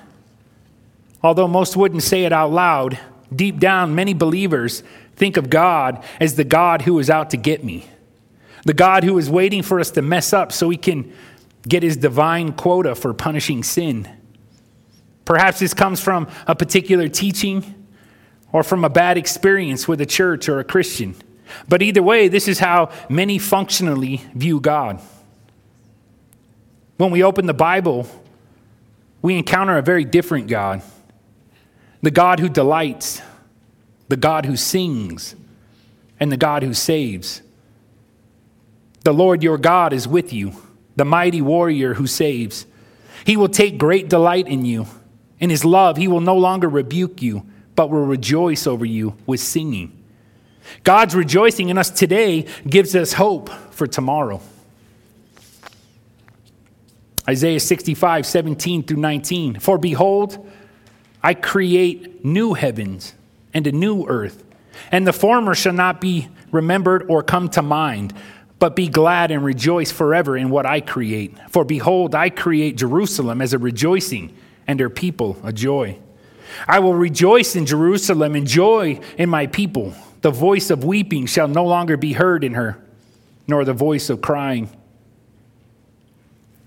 Although 1.22 1.48
most 1.48 1.76
wouldn't 1.76 2.02
say 2.02 2.24
it 2.24 2.32
out 2.32 2.52
loud, 2.52 2.98
deep 3.34 3.58
down, 3.58 3.94
many 3.94 4.14
believers 4.14 4.82
think 5.16 5.36
of 5.36 5.50
God 5.50 6.04
as 6.20 6.36
the 6.36 6.44
God 6.44 6.82
who 6.82 6.98
is 6.98 7.10
out 7.10 7.30
to 7.30 7.36
get 7.36 7.64
me, 7.64 7.86
the 8.64 8.74
God 8.74 9.04
who 9.04 9.18
is 9.18 9.30
waiting 9.30 9.62
for 9.62 9.80
us 9.80 9.90
to 9.92 10.02
mess 10.02 10.32
up 10.32 10.52
so 10.52 10.70
he 10.70 10.76
can 10.76 11.12
get 11.66 11.82
his 11.82 11.96
divine 11.96 12.52
quota 12.52 12.94
for 12.94 13.14
punishing 13.14 13.62
sin. 13.62 14.08
Perhaps 15.24 15.60
this 15.60 15.74
comes 15.74 16.00
from 16.00 16.28
a 16.46 16.54
particular 16.54 17.08
teaching 17.08 17.86
or 18.52 18.62
from 18.62 18.84
a 18.84 18.90
bad 18.90 19.16
experience 19.16 19.88
with 19.88 20.00
a 20.00 20.06
church 20.06 20.48
or 20.48 20.60
a 20.60 20.64
Christian. 20.64 21.16
But 21.68 21.82
either 21.82 22.02
way, 22.02 22.28
this 22.28 22.46
is 22.46 22.58
how 22.58 22.90
many 23.08 23.38
functionally 23.38 24.22
view 24.34 24.60
God. 24.60 25.00
When 26.96 27.10
we 27.10 27.22
open 27.22 27.46
the 27.46 27.54
Bible, 27.54 28.06
we 29.22 29.36
encounter 29.36 29.78
a 29.78 29.82
very 29.82 30.04
different 30.04 30.48
God 30.48 30.82
the 32.02 32.10
God 32.10 32.38
who 32.38 32.50
delights, 32.50 33.22
the 34.08 34.16
God 34.16 34.44
who 34.44 34.58
sings, 34.58 35.34
and 36.20 36.30
the 36.30 36.36
God 36.36 36.62
who 36.62 36.74
saves. 36.74 37.40
The 39.04 39.14
Lord 39.14 39.42
your 39.42 39.56
God 39.56 39.94
is 39.94 40.06
with 40.06 40.30
you 40.30 40.52
the 40.96 41.04
mighty 41.04 41.40
warrior 41.40 41.94
who 41.94 42.06
saves. 42.06 42.66
He 43.24 43.36
will 43.36 43.48
take 43.48 43.78
great 43.78 44.08
delight 44.08 44.46
in 44.46 44.64
you. 44.64 44.86
In 45.40 45.50
his 45.50 45.64
love, 45.64 45.96
he 45.96 46.08
will 46.08 46.20
no 46.20 46.36
longer 46.36 46.68
rebuke 46.68 47.20
you, 47.20 47.46
but 47.74 47.90
will 47.90 48.06
rejoice 48.06 48.66
over 48.66 48.84
you 48.84 49.16
with 49.26 49.40
singing. 49.40 50.00
God's 50.82 51.14
rejoicing 51.14 51.68
in 51.68 51.78
us 51.78 51.90
today 51.90 52.46
gives 52.68 52.94
us 52.94 53.14
hope 53.14 53.48
for 53.70 53.86
tomorrow. 53.86 54.40
Isaiah 57.28 57.60
65, 57.60 58.26
17 58.26 58.82
through 58.82 58.98
19. 58.98 59.60
For 59.60 59.78
behold, 59.78 60.46
I 61.22 61.34
create 61.34 62.24
new 62.24 62.54
heavens 62.54 63.14
and 63.54 63.66
a 63.66 63.72
new 63.72 64.06
earth, 64.06 64.44
and 64.92 65.06
the 65.06 65.12
former 65.12 65.54
shall 65.54 65.72
not 65.72 66.00
be 66.00 66.28
remembered 66.50 67.06
or 67.08 67.22
come 67.22 67.48
to 67.50 67.62
mind. 67.62 68.12
But 68.58 68.76
be 68.76 68.88
glad 68.88 69.30
and 69.30 69.44
rejoice 69.44 69.90
forever 69.90 70.36
in 70.36 70.48
what 70.48 70.64
I 70.64 70.80
create. 70.80 71.36
For 71.50 71.64
behold, 71.64 72.14
I 72.14 72.30
create 72.30 72.76
Jerusalem 72.76 73.42
as 73.42 73.52
a 73.52 73.58
rejoicing, 73.58 74.34
and 74.66 74.80
her 74.80 74.88
people 74.88 75.36
a 75.42 75.52
joy. 75.52 75.98
I 76.68 76.78
will 76.78 76.94
rejoice 76.94 77.56
in 77.56 77.66
Jerusalem 77.66 78.34
and 78.34 78.46
joy 78.46 79.00
in 79.18 79.28
my 79.28 79.46
people. 79.46 79.94
The 80.20 80.30
voice 80.30 80.70
of 80.70 80.84
weeping 80.84 81.26
shall 81.26 81.48
no 81.48 81.64
longer 81.64 81.96
be 81.96 82.12
heard 82.12 82.44
in 82.44 82.54
her, 82.54 82.82
nor 83.46 83.64
the 83.64 83.72
voice 83.72 84.08
of 84.08 84.20
crying. 84.20 84.70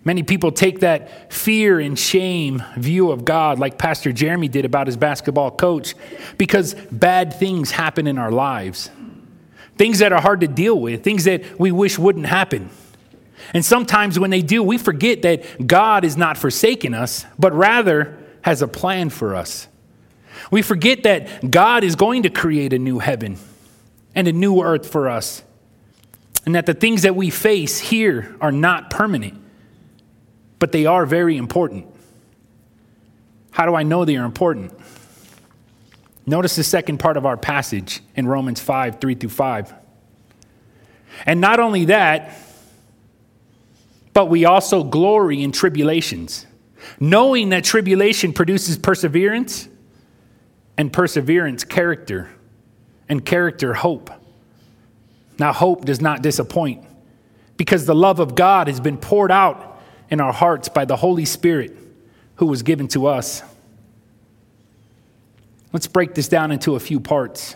Many 0.07 0.23
people 0.23 0.53
take 0.53 0.79
that 0.79 1.33
fear 1.33 1.81
and 1.81 1.99
shame 1.99 2.63
view 2.77 3.11
of 3.11 3.25
God, 3.25 3.59
like 3.59 3.77
Pastor 3.77 4.13
Jeremy 4.13 4.47
did 4.47 4.63
about 4.63 4.87
his 4.87 4.95
basketball 4.95 5.51
coach, 5.51 5.95
because 6.37 6.75
bad 6.89 7.33
things 7.33 7.71
happen 7.71 8.07
in 8.07 8.17
our 8.17 8.31
lives 8.31 8.89
things 9.77 9.99
that 9.99 10.11
are 10.11 10.21
hard 10.21 10.41
to 10.41 10.47
deal 10.47 10.79
with, 10.79 11.03
things 11.03 11.25
that 11.25 11.59
we 11.59 11.71
wish 11.71 11.99
wouldn't 11.99 12.25
happen. 12.25 12.69
And 13.53 13.63
sometimes 13.63 14.17
when 14.17 14.31
they 14.31 14.41
do, 14.41 14.63
we 14.63 14.77
forget 14.77 15.21
that 15.21 15.67
God 15.67 16.03
is 16.03 16.17
not 16.17 16.37
forsaken 16.37 16.93
us, 16.93 17.25
but 17.37 17.53
rather 17.53 18.17
has 18.41 18.61
a 18.61 18.67
plan 18.67 19.09
for 19.09 19.35
us. 19.35 19.67
We 20.49 20.61
forget 20.61 21.03
that 21.03 21.51
God 21.51 21.83
is 21.83 21.95
going 21.95 22.23
to 22.23 22.29
create 22.29 22.73
a 22.73 22.79
new 22.79 22.99
heaven 22.99 23.37
and 24.15 24.27
a 24.27 24.31
new 24.31 24.61
earth 24.63 24.89
for 24.89 25.09
us, 25.09 25.43
and 26.45 26.55
that 26.55 26.65
the 26.65 26.73
things 26.73 27.03
that 27.03 27.15
we 27.15 27.29
face 27.29 27.77
here 27.77 28.35
are 28.41 28.51
not 28.51 28.89
permanent, 28.89 29.39
but 30.59 30.71
they 30.71 30.85
are 30.85 31.05
very 31.05 31.37
important. 31.37 31.85
How 33.51 33.65
do 33.65 33.75
I 33.75 33.83
know 33.83 34.05
they 34.05 34.17
are 34.17 34.25
important? 34.25 34.73
Notice 36.25 36.55
the 36.55 36.63
second 36.63 36.99
part 36.99 37.17
of 37.17 37.25
our 37.25 37.37
passage 37.37 38.01
in 38.15 38.27
Romans 38.27 38.59
5 38.59 38.99
3 38.99 39.15
through 39.15 39.29
5. 39.29 39.73
And 41.25 41.41
not 41.41 41.59
only 41.59 41.85
that, 41.85 42.37
but 44.13 44.25
we 44.25 44.45
also 44.45 44.83
glory 44.83 45.41
in 45.41 45.51
tribulations, 45.51 46.45
knowing 46.99 47.49
that 47.49 47.63
tribulation 47.63 48.33
produces 48.33 48.77
perseverance, 48.77 49.69
and 50.77 50.93
perseverance, 50.93 51.63
character, 51.63 52.29
and 53.09 53.25
character, 53.25 53.73
hope. 53.73 54.11
Now, 55.39 55.51
hope 55.53 55.85
does 55.85 56.01
not 56.01 56.21
disappoint 56.21 56.85
because 57.57 57.85
the 57.85 57.95
love 57.95 58.19
of 58.19 58.35
God 58.35 58.67
has 58.67 58.79
been 58.79 58.97
poured 58.97 59.31
out 59.31 59.66
in 60.09 60.19
our 60.21 60.33
hearts 60.33 60.69
by 60.69 60.85
the 60.85 60.95
Holy 60.95 61.25
Spirit 61.25 61.75
who 62.35 62.45
was 62.45 62.63
given 62.63 62.87
to 62.89 63.07
us. 63.07 63.41
Let's 65.73 65.87
break 65.87 66.15
this 66.15 66.27
down 66.27 66.51
into 66.51 66.75
a 66.75 66.79
few 66.79 66.99
parts. 66.99 67.55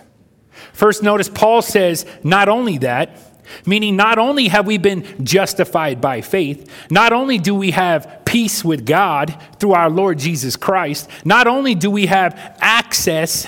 First, 0.73 1.01
notice 1.01 1.29
Paul 1.29 1.61
says, 1.61 2.05
not 2.23 2.49
only 2.49 2.77
that, 2.79 3.17
meaning 3.65 3.95
not 3.95 4.17
only 4.17 4.47
have 4.47 4.67
we 4.67 4.77
been 4.77 5.25
justified 5.25 6.01
by 6.01 6.21
faith, 6.21 6.71
not 6.89 7.13
only 7.13 7.37
do 7.37 7.55
we 7.55 7.71
have 7.71 8.21
peace 8.25 8.63
with 8.63 8.85
God 8.85 9.35
through 9.59 9.73
our 9.73 9.89
Lord 9.89 10.19
Jesus 10.19 10.55
Christ, 10.55 11.09
not 11.25 11.47
only 11.47 11.75
do 11.75 11.89
we 11.89 12.05
have 12.07 12.57
access 12.59 13.47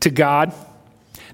to 0.00 0.10
God, 0.10 0.52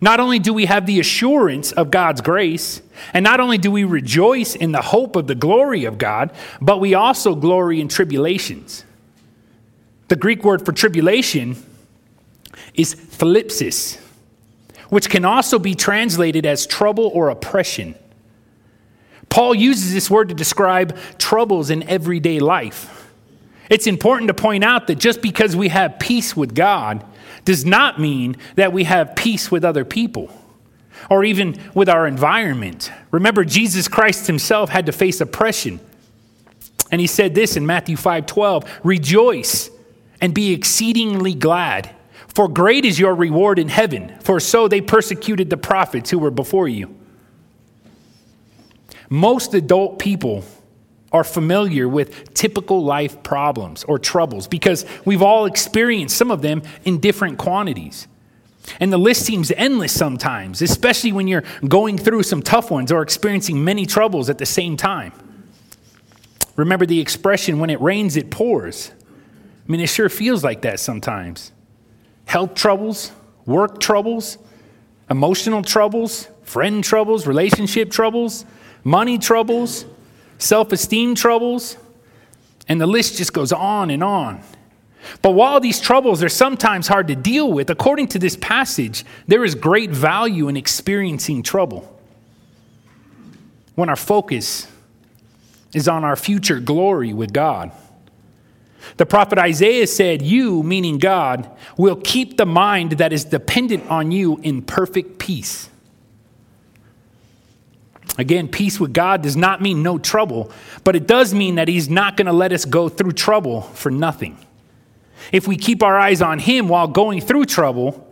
not 0.05 0.21
only 0.21 0.38
do 0.38 0.53
we 0.53 0.67
have 0.67 0.85
the 0.85 1.01
assurance 1.01 1.73
of 1.73 1.90
God's 1.90 2.21
grace, 2.21 2.83
and 3.14 3.25
not 3.25 3.40
only 3.40 3.57
do 3.57 3.71
we 3.71 3.85
rejoice 3.85 4.55
in 4.55 4.71
the 4.71 4.83
hope 4.83 5.17
of 5.17 5.27
the 5.27 5.35
glory 5.35 5.87
of 5.87 5.97
God, 5.97 6.31
but 6.61 6.79
we 6.79 6.93
also 6.93 7.35
glory 7.35 7.81
in 7.81 7.88
tribulations. 7.88 8.85
The 10.09 10.17
Greek 10.17 10.45
word 10.45 10.67
for 10.67 10.73
tribulation 10.73 11.57
is 12.75 12.95
thlipsis, 12.95 13.99
which 14.90 15.09
can 15.09 15.25
also 15.25 15.59
be 15.59 15.75
translated 15.75 16.45
as 16.45 16.67
trouble 16.67 17.11
or 17.14 17.31
oppression. 17.31 17.95
Paul 19.31 19.55
uses 19.55 19.95
this 19.95 20.11
word 20.11 20.29
to 20.29 20.35
describe 20.35 20.99
troubles 21.17 21.71
in 21.71 21.83
everyday 21.85 22.40
life. 22.40 23.11
It's 23.71 23.87
important 23.87 24.29
to 24.29 24.35
point 24.35 24.64
out 24.64 24.87
that 24.88 24.97
just 24.97 25.23
because 25.23 25.57
we 25.57 25.69
have 25.69 25.99
peace 25.99 26.37
with 26.37 26.55
God 26.55 27.03
does 27.45 27.65
not 27.65 28.01
mean 28.01 28.37
that 28.57 28.73
we 28.73 28.85
have 28.85 29.15
peace 29.15 29.51
with 29.51 29.65
other 29.65 29.85
people 29.85 30.31
or 31.11 31.25
even 31.25 31.59
with 31.75 31.89
our 31.89 32.07
environment. 32.07 32.91
Remember, 33.11 33.45
Jesus 33.45 33.89
Christ 33.89 34.27
himself 34.27 34.71
had 34.71 34.87
to 34.87 34.93
face 34.93 35.21
oppression 35.21 35.81
And 36.91 37.01
he 37.01 37.07
said 37.07 37.35
this 37.35 37.57
in 37.57 37.67
Matthew 37.67 37.97
5 37.97 38.27
12 38.27 38.81
Rejoice 38.85 39.71
and 40.21 40.33
be 40.33 40.53
exceedingly 40.53 41.35
glad, 41.35 41.91
for 42.29 42.49
great 42.49 42.85
is 42.85 42.99
your 42.99 43.15
reward 43.15 43.59
in 43.59 43.69
heaven, 43.69 44.17
for 44.21 44.41
so 44.41 44.69
they 44.69 44.81
persecuted 44.81 45.51
the 45.51 45.57
prophets 45.57 46.11
who 46.11 46.19
were 46.19 46.31
before 46.31 46.69
you. 46.69 46.95
Most 49.11 49.55
adult 49.55 49.99
people 49.99 50.45
are 51.14 51.24
familiar 51.24 51.88
with 51.88 52.35
typical 52.35 52.83
life 52.83 53.22
problems 53.22 53.85
or 53.85 54.00
troubles 54.00 54.48
because 54.48 54.85
we've 55.05 55.22
all 55.22 55.46
experienced 55.46 56.16
some 56.16 56.33
of 56.33 56.42
them 56.42 56.61
in 56.85 56.98
different 56.98 57.38
quantities. 57.38 58.09
And 58.81 58.92
the 58.92 58.98
list 58.98 59.24
seems 59.24 59.53
endless 59.53 59.92
sometimes, 59.92 60.61
especially 60.61 61.12
when 61.12 61.29
you're 61.29 61.44
going 61.68 61.98
through 61.98 62.24
some 62.24 62.42
tough 62.42 62.68
ones 62.68 62.90
or 62.90 63.00
experiencing 63.00 63.62
many 63.62 63.87
troubles 63.87 64.29
at 64.29 64.38
the 64.38 64.46
same 64.46 64.77
time. 64.77 65.12
Remember 66.57 66.85
the 66.85 66.98
expression, 67.00 67.61
when 67.61 67.70
it 67.70 67.81
rains, 67.81 68.16
it 68.16 68.33
pours. 68.33 68.90
I 69.00 69.70
mean, 69.70 69.81
it 69.81 69.88
sure 69.88 70.09
feels 70.09 70.42
like 70.42 70.62
that 70.62 70.81
sometimes. 70.81 71.53
Health 72.24 72.55
troubles, 72.55 73.12
work 73.46 73.79
troubles, 73.79 74.38
emotional 75.09 75.62
troubles, 75.62 76.29
friend 76.42 76.83
troubles, 76.83 77.24
relationship 77.24 77.90
troubles, 77.90 78.44
money 78.83 79.18
troubles, 79.18 79.85
self 80.38 80.73
esteem 80.73 81.14
troubles, 81.14 81.77
and 82.68 82.81
the 82.81 82.87
list 82.87 83.16
just 83.16 83.33
goes 83.33 83.53
on 83.53 83.90
and 83.90 84.03
on. 84.03 84.42
But 85.23 85.33
while 85.33 85.61
these 85.61 85.81
troubles 85.81 86.23
are 86.23 86.29
sometimes 86.29 86.88
hard 86.88 87.09
to 87.09 87.14
deal 87.14 87.53
with, 87.53 87.68
according 87.70 88.09
to 88.09 88.18
this 88.18 88.37
passage, 88.37 89.05
there 89.27 89.44
is 89.44 89.55
great 89.55 89.90
value 89.90 90.49
in 90.49 90.57
experiencing 90.57 91.42
trouble. 91.42 91.90
When 93.75 93.88
our 93.88 93.97
focus 93.97 94.66
is 95.75 95.88
on 95.88 96.05
our 96.05 96.16
future 96.16 96.61
glory 96.61 97.12
with 97.12 97.33
God. 97.33 97.73
The 98.97 99.07
prophet 99.07 99.38
Isaiah 99.38 99.87
said, 99.87 100.23
You, 100.23 100.62
meaning 100.62 100.99
God, 100.99 101.51
will 101.77 101.97
keep 101.97 102.37
the 102.37 102.47
mind 102.47 102.92
that 102.92 103.12
is 103.12 103.25
dependent 103.25 103.90
on 103.90 104.12
you 104.12 104.38
in 104.42 104.62
perfect 104.62 105.18
peace. 105.18 105.68
Again, 108.16 108.48
peace 108.48 108.79
with 108.79 108.92
God 108.92 109.22
does 109.22 109.37
not 109.37 109.61
mean 109.61 109.83
no 109.83 109.98
trouble, 109.98 110.53
but 110.85 110.94
it 110.94 111.07
does 111.07 111.35
mean 111.35 111.57
that 111.57 111.68
He's 111.68 111.88
not 111.88 112.16
going 112.16 112.27
to 112.27 112.33
let 112.33 112.53
us 112.53 112.64
go 112.64 112.88
through 112.88 113.12
trouble 113.12 113.62
for 113.62 113.90
nothing. 113.90 114.38
If 115.33 115.48
we 115.48 115.57
keep 115.57 115.83
our 115.83 115.98
eyes 115.98 116.22
on 116.22 116.38
Him 116.38 116.68
while 116.68 116.87
going 116.87 117.20
through 117.20 117.46
trouble, 117.46 118.07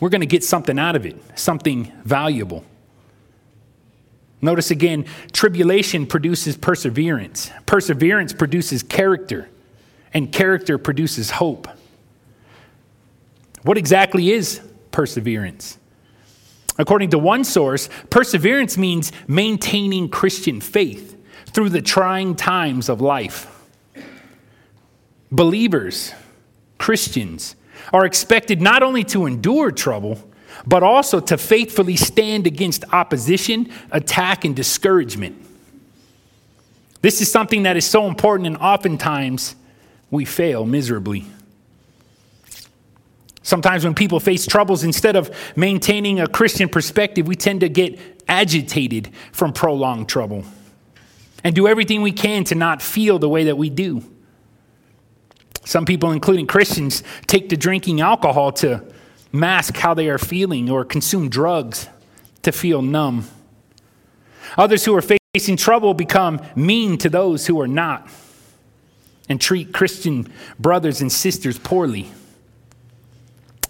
we're 0.00 0.08
going 0.08 0.22
to 0.22 0.26
get 0.26 0.42
something 0.42 0.78
out 0.78 0.96
of 0.96 1.06
it, 1.06 1.16
something 1.38 1.92
valuable. 2.04 2.64
Notice 4.42 4.70
again, 4.70 5.04
tribulation 5.32 6.06
produces 6.06 6.56
perseverance, 6.56 7.50
perseverance 7.66 8.32
produces 8.32 8.82
character, 8.82 9.48
and 10.14 10.32
character 10.32 10.78
produces 10.78 11.30
hope. 11.30 11.68
What 13.62 13.76
exactly 13.76 14.30
is 14.30 14.60
perseverance? 14.90 15.76
According 16.80 17.10
to 17.10 17.18
one 17.18 17.44
source, 17.44 17.90
perseverance 18.08 18.78
means 18.78 19.12
maintaining 19.28 20.08
Christian 20.08 20.62
faith 20.62 21.14
through 21.48 21.68
the 21.68 21.82
trying 21.82 22.34
times 22.34 22.88
of 22.88 23.02
life. 23.02 23.46
Believers, 25.30 26.14
Christians, 26.78 27.54
are 27.92 28.06
expected 28.06 28.62
not 28.62 28.82
only 28.82 29.04
to 29.04 29.26
endure 29.26 29.70
trouble, 29.70 30.26
but 30.66 30.82
also 30.82 31.20
to 31.20 31.36
faithfully 31.36 31.96
stand 31.96 32.46
against 32.46 32.86
opposition, 32.94 33.70
attack, 33.90 34.46
and 34.46 34.56
discouragement. 34.56 35.36
This 37.02 37.20
is 37.20 37.30
something 37.30 37.64
that 37.64 37.76
is 37.76 37.84
so 37.84 38.06
important, 38.06 38.46
and 38.46 38.56
oftentimes 38.56 39.54
we 40.10 40.24
fail 40.24 40.64
miserably. 40.64 41.26
Sometimes, 43.42 43.84
when 43.84 43.94
people 43.94 44.20
face 44.20 44.46
troubles, 44.46 44.84
instead 44.84 45.16
of 45.16 45.30
maintaining 45.56 46.20
a 46.20 46.26
Christian 46.26 46.68
perspective, 46.68 47.26
we 47.26 47.36
tend 47.36 47.60
to 47.60 47.68
get 47.68 47.98
agitated 48.28 49.10
from 49.32 49.52
prolonged 49.52 50.08
trouble 50.08 50.44
and 51.42 51.54
do 51.54 51.66
everything 51.66 52.02
we 52.02 52.12
can 52.12 52.44
to 52.44 52.54
not 52.54 52.82
feel 52.82 53.18
the 53.18 53.28
way 53.28 53.44
that 53.44 53.56
we 53.56 53.70
do. 53.70 54.02
Some 55.64 55.84
people, 55.84 56.12
including 56.12 56.46
Christians, 56.46 57.02
take 57.26 57.48
to 57.50 57.56
drinking 57.56 58.00
alcohol 58.00 58.52
to 58.52 58.84
mask 59.32 59.76
how 59.76 59.94
they 59.94 60.08
are 60.08 60.18
feeling 60.18 60.70
or 60.70 60.84
consume 60.84 61.28
drugs 61.28 61.88
to 62.42 62.52
feel 62.52 62.82
numb. 62.82 63.26
Others 64.58 64.84
who 64.84 64.96
are 64.96 65.18
facing 65.34 65.56
trouble 65.56 65.94
become 65.94 66.40
mean 66.56 66.98
to 66.98 67.08
those 67.08 67.46
who 67.46 67.60
are 67.60 67.68
not 67.68 68.08
and 69.28 69.40
treat 69.40 69.72
Christian 69.72 70.30
brothers 70.58 71.00
and 71.00 71.10
sisters 71.10 71.58
poorly. 71.58 72.10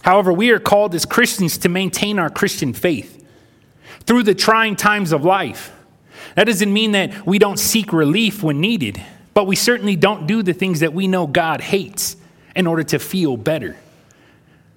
However, 0.02 0.32
we 0.32 0.50
are 0.50 0.58
called 0.58 0.94
as 0.94 1.04
Christians 1.04 1.58
to 1.58 1.68
maintain 1.68 2.18
our 2.18 2.30
Christian 2.30 2.72
faith 2.72 3.24
through 4.00 4.22
the 4.22 4.34
trying 4.34 4.76
times 4.76 5.12
of 5.12 5.24
life. 5.24 5.72
That 6.36 6.44
doesn't 6.44 6.72
mean 6.72 6.92
that 6.92 7.26
we 7.26 7.38
don't 7.38 7.58
seek 7.58 7.92
relief 7.92 8.42
when 8.42 8.60
needed, 8.60 9.02
but 9.34 9.46
we 9.46 9.56
certainly 9.56 9.96
don't 9.96 10.26
do 10.26 10.42
the 10.42 10.52
things 10.52 10.80
that 10.80 10.92
we 10.92 11.06
know 11.06 11.26
God 11.26 11.60
hates 11.60 12.16
in 12.56 12.66
order 12.66 12.82
to 12.84 12.98
feel 12.98 13.36
better. 13.36 13.76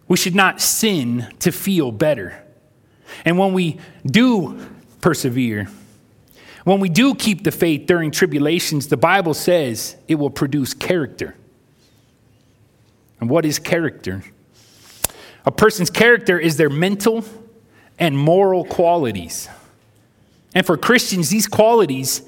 We 0.07 0.17
should 0.17 0.36
not 0.36 0.62
sin 0.62 1.27
to 1.39 1.51
feel 1.51 1.91
better. 1.91 2.43
And 3.25 3.38
when 3.38 3.53
we 3.53 3.79
do 4.05 4.59
persevere, 5.01 5.69
when 6.63 6.79
we 6.79 6.89
do 6.89 7.15
keep 7.15 7.43
the 7.43 7.51
faith 7.51 7.86
during 7.88 8.12
tribulations, 8.12 8.88
the 8.88 8.97
Bible 8.97 9.33
says 9.33 9.95
it 10.07 10.15
will 10.15 10.29
produce 10.29 10.73
character. 10.73 11.36
And 13.19 13.29
what 13.29 13.45
is 13.45 13.59
character? 13.59 14.23
A 15.45 15.51
person's 15.51 15.89
character 15.89 16.39
is 16.39 16.58
their 16.58 16.69
mental 16.69 17.25
and 17.99 18.17
moral 18.17 18.63
qualities. 18.65 19.49
And 20.56 20.65
for 20.65 20.77
Christians, 20.77 21.29
these 21.29 21.47
qualities 21.47 22.21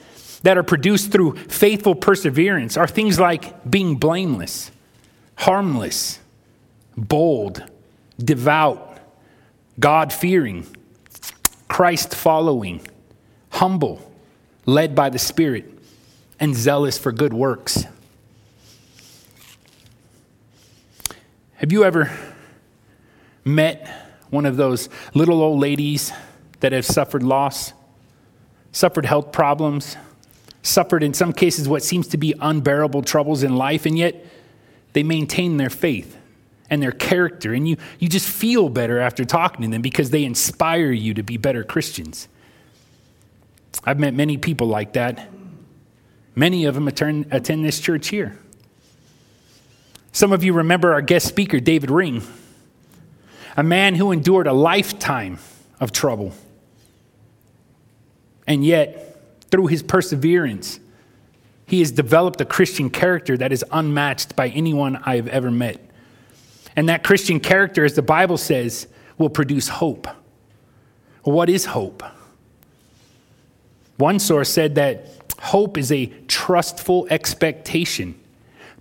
that 0.43 0.58
are 0.58 0.63
produced 0.63 1.12
through 1.12 1.36
faithful 1.36 1.95
perseverance 1.95 2.78
are 2.78 2.88
things 2.88 3.19
like 3.19 3.69
being 3.69 3.95
blameless, 3.95 4.71
harmless, 5.36 6.19
bold, 6.97 7.63
devout, 8.19 8.99
God 9.80 10.13
fearing, 10.13 10.65
Christ 11.67 12.13
following, 12.13 12.86
humble, 13.49 14.12
led 14.65 14.95
by 14.95 15.10
the 15.10 15.19
Spirit, 15.19 15.71
and 16.39 16.56
zealous 16.56 16.97
for 16.97 17.12
good 17.12 17.34
works. 17.34 17.86
Have 21.56 21.71
you 21.71 21.84
ever 21.84 22.12
met 23.45 23.88
one 24.31 24.45
of 24.45 24.58
those 24.58 24.89
little 25.13 25.41
old 25.41 25.60
ladies 25.60 26.12
that 26.60 26.71
have 26.71 26.86
suffered 26.86 27.23
loss, 27.23 27.73
suffered 28.71 29.05
health 29.05 29.31
problems, 29.31 29.95
suffered 30.63 31.03
in 31.03 31.13
some 31.13 31.31
cases 31.31 31.69
what 31.69 31.84
seems 31.84 32.08
to 32.08 32.17
be 32.17 32.34
unbearable 32.41 33.03
troubles 33.03 33.43
in 33.43 33.55
life, 33.55 33.86
and 33.86 33.97
yet 33.97 34.25
they 34.93 35.03
maintain 35.03 35.58
their 35.58 35.69
faith 35.69 36.17
and 36.69 36.81
their 36.81 36.91
character. 36.91 37.53
And 37.53 37.67
you, 37.67 37.77
you 37.99 38.10
just 38.10 38.27
feel 38.27 38.69
better 38.69 38.99
after 38.99 39.23
talking 39.23 39.62
to 39.62 39.71
them 39.71 39.84
because 39.84 40.10
they 40.10 40.23
inspire 40.23 40.91
you 40.91 41.13
to 41.13 41.23
be 41.23 41.38
better 41.38 41.63
Christians. 41.63 42.27
I've 43.84 43.99
met 43.99 44.15
many 44.15 44.38
people 44.38 44.67
like 44.67 44.93
that. 44.93 45.29
Many 46.34 46.65
of 46.65 46.73
them 46.73 46.88
attend, 46.88 47.27
attend 47.31 47.63
this 47.63 47.79
church 47.79 48.08
here. 48.08 48.39
Some 50.12 50.31
of 50.31 50.43
you 50.43 50.53
remember 50.53 50.93
our 50.93 51.01
guest 51.01 51.27
speaker, 51.27 51.60
David 51.60 51.91
Ring 51.91 52.23
a 53.58 53.63
man 53.63 53.96
who 53.96 54.12
endured 54.12 54.48
a 54.48 54.54
lifetime 54.54 55.39
of 55.80 55.91
trouble. 55.91 56.34
And 58.48 58.65
yet, 58.65 59.22
through 59.50 59.68
his 59.68 59.82
perseverance, 59.82 60.80
he 61.65 61.80
has 61.80 61.91
developed 61.91 62.39
a 62.41 62.46
Christian 62.46 62.89
character 62.89 63.38
that 63.38 63.52
is 63.52 63.65
unmatched 63.72 64.36
by 64.36 64.50
anyone 64.50 64.98
I 64.98 65.15
have 65.15 65.28
ever 65.28 65.50
met. 65.50 65.82
And 66.76 66.89
that 66.89 67.04
Christian 67.04 67.39
character, 67.39 67.86
as 67.86 67.96
the 67.96 68.02
Bible 68.02 68.38
says, 68.38 68.88
will 69.18 69.30
produce 69.30 69.68
hope. 69.68 70.08
What 71.24 71.50
is 71.50 71.65
hope? 71.65 72.04
One 73.98 74.20
source 74.20 74.50
said 74.50 74.76
that 74.76 75.08
hope 75.39 75.78
is 75.78 75.91
a 75.91 76.08
trustful 76.28 77.08
expectation, 77.10 78.20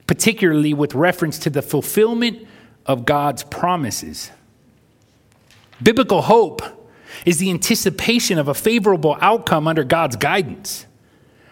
particularly 0.06 0.74
with 0.74 0.94
reference 0.94 1.38
to 1.40 1.50
the 1.50 1.62
fulfillment 1.62 2.46
of 2.84 3.06
God's 3.06 3.44
promises. 3.44 4.30
Biblical 5.84 6.22
hope 6.22 6.62
is 7.24 7.38
the 7.38 7.50
anticipation 7.50 8.38
of 8.38 8.48
a 8.48 8.54
favorable 8.54 9.16
outcome 9.20 9.68
under 9.68 9.84
God's 9.84 10.16
guidance. 10.16 10.86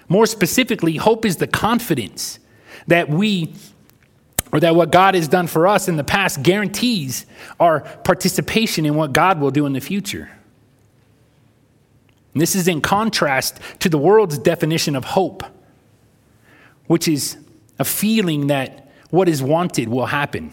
More 0.09 0.27
specifically, 0.27 0.97
hope 0.97 1.25
is 1.25 1.37
the 1.37 1.47
confidence 1.47 2.39
that 2.89 3.09
we 3.09 3.55
or 4.53 4.61
that 4.61 4.75
what 4.75 4.93
God 4.93 5.15
has 5.15 5.29
done 5.29 5.47
for 5.47 5.67
us 5.67 5.89
in 5.89 5.97
the 5.97 6.05
past 6.05 6.43
guarantees 6.43 7.25
our 7.59 7.81
participation 7.81 8.85
in 8.85 8.95
what 8.95 9.13
God 9.13 9.41
will 9.41 9.51
do 9.51 9.65
in 9.65 9.73
the 9.73 9.81
future. 9.81 10.31
And 12.35 12.41
this 12.41 12.55
is 12.55 12.69
in 12.69 12.83
contrast 12.83 13.59
to 13.81 13.89
the 13.89 13.99
world's 13.99 14.39
definition 14.39 14.95
of 14.95 15.05
hope, 15.05 15.43
which 16.87 17.09
is 17.09 17.39
a 17.79 17.85
feeling 17.85 18.49
that 18.49 18.91
what 19.11 19.29
is 19.29 19.43
wanted 19.43 19.89
will 19.89 20.07
happen. 20.07 20.53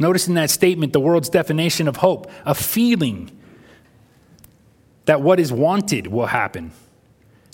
Notice 0.00 0.26
in 0.26 0.34
that 0.34 0.50
statement 0.50 0.92
the 0.94 0.98
world's 0.98 1.28
definition 1.28 1.86
of 1.86 1.96
hope 1.96 2.28
a 2.44 2.54
feeling 2.54 3.30
that 5.04 5.20
what 5.20 5.38
is 5.38 5.52
wanted 5.52 6.06
will 6.06 6.26
happen. 6.26 6.72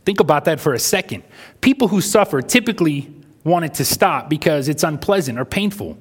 Think 0.05 0.21
about 0.21 0.45
that 0.45 0.61
for 0.61 0.73
a 0.73 0.79
second. 0.79 1.25
People 1.61 1.89
who 1.89 2.01
suffer 2.01 2.41
typically 2.41 3.13
want 3.43 3.65
it 3.65 3.75
to 3.75 3.85
stop 3.85 4.31
because 4.31 4.69
it's 4.69 4.85
unpleasant 4.85 5.39
or 5.39 5.45
painful 5.45 5.99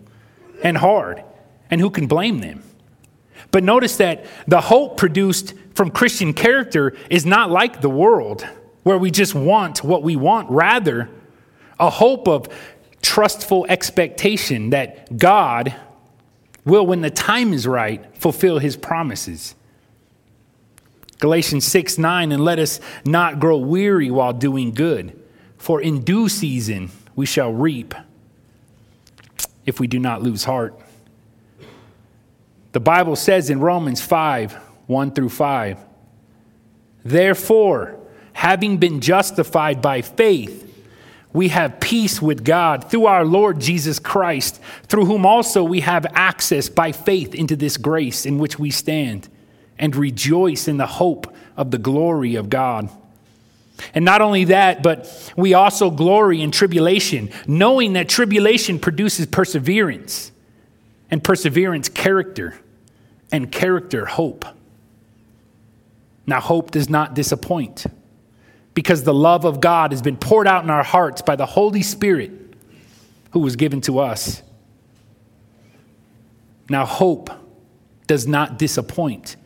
and 0.64 0.78
hard. 0.78 1.24
And 1.72 1.82
who 1.82 1.90
can 1.90 2.06
blame 2.06 2.40
them? 2.40 2.62
But 3.50 3.64
notice 3.64 3.98
that 3.98 4.26
the 4.48 4.62
hope 4.62 4.98
produced 4.98 5.56
from 5.74 5.90
Christian 5.90 6.34
character 6.34 6.96
is 7.10 7.26
not 7.26 7.50
like 7.50 7.82
the 7.82 7.90
world, 7.90 8.44
where 8.84 9.00
we 9.00 9.10
just 9.10 9.34
want 9.34 9.84
what 9.84 10.04
we 10.04 10.16
want. 10.16 10.50
Rather, 10.52 11.10
a 11.80 11.90
hope 11.90 12.28
of 12.28 12.48
trustful 13.02 13.66
expectation 13.68 14.70
that 14.70 15.18
God 15.18 15.74
will, 16.66 16.86
when 16.86 17.02
the 17.02 17.10
time 17.10 17.54
is 17.54 17.68
right, 17.68 18.04
fulfill 18.18 18.60
his 18.60 18.76
promises. 18.76 19.56
Galatians 21.20 21.66
6 21.66 21.98
9, 21.98 22.32
and 22.32 22.44
let 22.44 22.60
us 22.60 22.80
not 23.06 23.40
grow 23.40 23.58
weary 23.58 24.12
while 24.12 24.34
doing 24.34 24.72
good, 24.72 25.18
for 25.58 25.82
in 25.82 26.02
due 26.02 26.28
season 26.28 26.92
we 27.16 27.26
shall 27.26 27.54
reap 27.54 27.96
if 29.66 29.80
we 29.80 29.88
do 29.88 30.00
not 30.00 30.22
lose 30.22 30.44
heart. 30.44 30.80
The 32.74 32.80
Bible 32.80 33.16
says 33.16 33.50
in 33.50 33.60
Romans 33.60 34.02
5 34.02 34.54
1 34.88 35.12
through 35.12 35.30
5, 35.30 35.80
therefore, 37.04 37.98
having 38.34 38.78
been 38.78 39.00
justified 39.00 39.82
by 39.82 40.02
faith, 40.02 40.65
we 41.36 41.50
have 41.50 41.82
peace 41.82 42.22
with 42.22 42.46
God 42.46 42.90
through 42.90 43.08
our 43.08 43.26
Lord 43.26 43.60
Jesus 43.60 44.00
Christ, 44.00 44.62
through 44.88 45.06
whom 45.06 45.26
also 45.26 45.66
we 45.66 45.82
have 45.82 46.06
access 46.14 46.70
by 46.70 46.94
faith 46.94 47.36
into 47.36 47.58
this 47.58 47.76
grace 47.76 48.26
in 48.26 48.38
which 48.38 48.58
we 48.58 48.72
stand 48.72 49.28
and 49.78 49.94
rejoice 49.98 50.70
in 50.70 50.78
the 50.78 50.88
hope 50.88 51.36
of 51.58 51.72
the 51.72 51.78
glory 51.78 52.36
of 52.36 52.50
God. 52.50 52.90
And 53.94 54.06
not 54.06 54.22
only 54.22 54.46
that, 54.46 54.82
but 54.82 55.34
we 55.36 55.54
also 55.54 55.92
glory 55.92 56.42
in 56.42 56.52
tribulation, 56.52 57.30
knowing 57.46 57.94
that 57.94 58.08
tribulation 58.08 58.80
produces 58.80 59.26
perseverance, 59.26 60.32
and 61.12 61.22
perseverance, 61.22 61.90
character, 61.90 62.58
and 63.30 63.52
character, 63.52 64.06
hope. 64.06 64.46
Now, 66.26 66.40
hope 66.40 66.72
does 66.72 66.90
not 66.90 67.14
disappoint 67.14 67.86
because 68.76 69.04
the 69.04 69.14
love 69.14 69.46
of 69.46 69.62
God 69.62 69.92
has 69.92 70.04
been 70.04 70.18
poured 70.18 70.48
out 70.48 70.64
in 70.64 70.70
our 70.70 70.84
hearts 70.84 71.22
by 71.24 71.36
the 71.36 71.46
Holy 71.46 71.82
Spirit 71.82 72.32
who 73.32 73.40
was 73.40 73.56
given 73.56 73.82
to 73.82 74.00
us. 74.00 74.44
Now, 76.70 76.86
hope 76.86 77.30
does 78.06 78.28
not 78.28 78.60
disappoint 78.60 79.38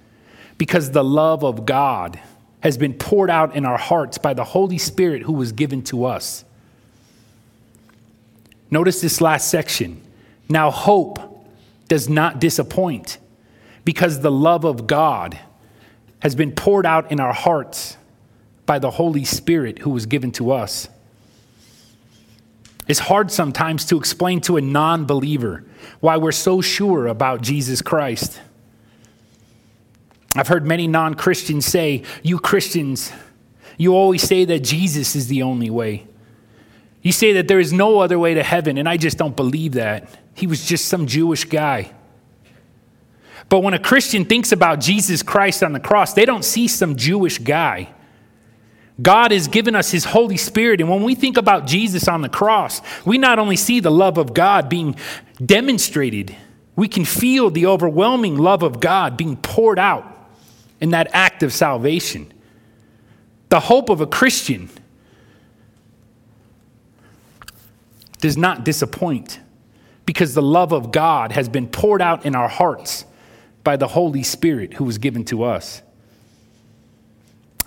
because 0.58 0.92
the 0.92 1.04
love 1.04 1.44
of 1.44 1.66
God 1.66 2.20
has 2.62 2.78
been 2.78 2.94
poured 2.94 3.30
out 3.30 3.56
in 3.56 3.66
our 3.66 3.78
hearts 3.78 4.18
by 4.18 4.34
the 4.34 4.44
Holy 4.44 4.78
Spirit 4.78 5.22
who 5.22 5.34
was 5.34 5.52
given 5.52 5.84
to 5.84 6.06
us. 6.06 6.44
Notice 8.72 9.00
this 9.00 9.22
last 9.22 9.50
section. 9.50 10.02
Now, 10.50 10.72
hope 10.72 11.46
does 11.88 12.10
not 12.10 12.40
disappoint 12.40 13.20
because 13.86 14.22
the 14.22 14.32
love 14.32 14.66
of 14.66 14.88
God 14.88 15.40
has 16.20 16.36
been 16.36 16.52
poured 16.52 16.86
out 16.86 17.12
in 17.12 17.20
our 17.20 17.34
hearts 17.34 17.96
by 18.70 18.78
the 18.78 18.92
Holy 18.92 19.26
Spirit 19.26 19.80
who 19.80 19.90
was 19.90 20.06
given 20.06 20.32
to 20.32 20.52
us. 20.52 20.88
It's 22.88 23.00
hard 23.00 23.32
sometimes 23.32 23.84
to 23.86 23.98
explain 23.98 24.42
to 24.42 24.58
a 24.58 24.62
non 24.62 25.06
believer 25.06 25.66
why 26.02 26.18
we're 26.18 26.32
so 26.32 26.62
sure 26.62 27.08
about 27.08 27.42
Jesus 27.42 27.82
Christ. 27.82 28.40
I've 30.36 30.50
heard 30.50 30.68
many 30.68 30.86
non 30.86 31.16
Christians 31.16 31.66
say, 31.66 32.04
You 32.22 32.38
Christians, 32.38 33.12
you 33.76 33.96
always 33.96 34.22
say 34.22 34.46
that 34.46 34.60
Jesus 34.60 35.16
is 35.16 35.30
the 35.30 35.42
only 35.42 35.72
way. 35.72 36.06
You 37.02 37.12
say 37.12 37.34
that 37.34 37.48
there 37.48 37.60
is 37.60 37.74
no 37.74 37.98
other 37.98 38.20
way 38.20 38.36
to 38.36 38.44
heaven, 38.44 38.78
and 38.78 38.88
I 38.88 38.98
just 38.98 39.18
don't 39.18 39.36
believe 39.36 39.74
that. 39.74 40.16
He 40.36 40.46
was 40.46 40.64
just 40.64 40.86
some 40.86 41.08
Jewish 41.08 41.44
guy. 41.46 41.92
But 43.50 43.62
when 43.62 43.74
a 43.74 43.80
Christian 43.80 44.26
thinks 44.26 44.52
about 44.52 44.80
Jesus 44.80 45.24
Christ 45.24 45.64
on 45.64 45.74
the 45.74 45.80
cross, 45.80 46.14
they 46.14 46.26
don't 46.26 46.46
see 46.46 46.68
some 46.68 46.96
Jewish 46.98 47.40
guy. 47.40 47.96
God 49.02 49.32
has 49.32 49.48
given 49.48 49.76
us 49.76 49.92
His 49.92 50.06
Holy 50.06 50.38
Spirit. 50.38 50.82
And 50.82 50.90
when 50.90 51.04
we 51.04 51.16
think 51.16 51.38
about 51.38 51.68
Jesus 51.68 52.08
on 52.08 52.22
the 52.22 52.30
cross, 52.30 52.82
we 53.06 53.18
not 53.18 53.40
only 53.40 53.56
see 53.56 53.80
the 53.80 53.92
love 53.92 54.18
of 54.18 54.34
God 54.34 54.70
being 54.70 54.96
demonstrated, 55.44 56.36
we 56.76 56.88
can 56.88 57.06
feel 57.06 57.50
the 57.50 57.66
overwhelming 57.66 58.38
love 58.38 58.64
of 58.64 58.80
God 58.80 59.18
being 59.18 59.38
poured 59.38 59.80
out 59.80 60.06
in 60.80 60.92
that 60.92 61.10
act 61.14 61.44
of 61.44 61.54
salvation. 61.54 62.32
The 63.50 63.60
hope 63.60 63.90
of 63.90 64.02
a 64.02 64.08
Christian 64.08 64.70
does 68.20 68.38
not 68.38 68.64
disappoint 68.64 69.40
because 70.06 70.34
the 70.34 70.42
love 70.42 70.72
of 70.72 70.92
God 70.92 71.32
has 71.32 71.48
been 71.48 71.68
poured 71.68 72.02
out 72.02 72.26
in 72.26 72.36
our 72.36 72.50
hearts 72.50 73.06
by 73.64 73.78
the 73.78 73.88
Holy 73.88 74.24
Spirit 74.24 74.74
who 74.74 74.84
was 74.84 74.98
given 74.98 75.24
to 75.26 75.44
us. 75.44 75.82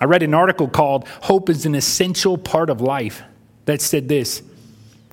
I 0.03 0.05
read 0.05 0.21
an 0.21 0.33
article 0.33 0.67
called 0.67 1.07
Hope 1.21 1.49
is 1.49 1.65
an 1.65 1.75
Essential 1.75 2.37
Part 2.37 2.69
of 2.69 2.81
Life 2.81 3.23
that 3.63 3.81
said 3.81 4.09
this 4.09 4.43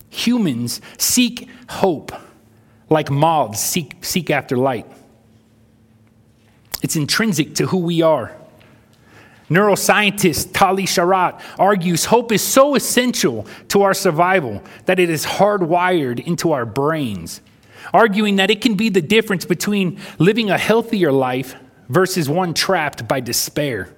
Humans 0.08 0.80
seek 0.98 1.48
hope 1.68 2.10
like 2.88 3.08
moths 3.08 3.60
seek, 3.60 4.04
seek 4.04 4.30
after 4.30 4.56
light. 4.56 4.84
It's 6.82 6.96
intrinsic 6.96 7.54
to 7.54 7.68
who 7.68 7.76
we 7.76 8.02
are. 8.02 8.34
Neuroscientist 9.48 10.52
Tali 10.52 10.86
Sharot 10.86 11.40
argues 11.56 12.06
hope 12.06 12.32
is 12.32 12.42
so 12.42 12.74
essential 12.74 13.46
to 13.68 13.82
our 13.82 13.94
survival 13.94 14.60
that 14.86 14.98
it 14.98 15.08
is 15.08 15.24
hardwired 15.24 16.18
into 16.26 16.50
our 16.50 16.66
brains, 16.66 17.40
arguing 17.94 18.34
that 18.36 18.50
it 18.50 18.60
can 18.60 18.74
be 18.74 18.88
the 18.88 19.02
difference 19.02 19.44
between 19.44 20.00
living 20.18 20.50
a 20.50 20.58
healthier 20.58 21.12
life 21.12 21.54
versus 21.88 22.28
one 22.28 22.54
trapped 22.54 23.06
by 23.06 23.20
despair. 23.20 23.94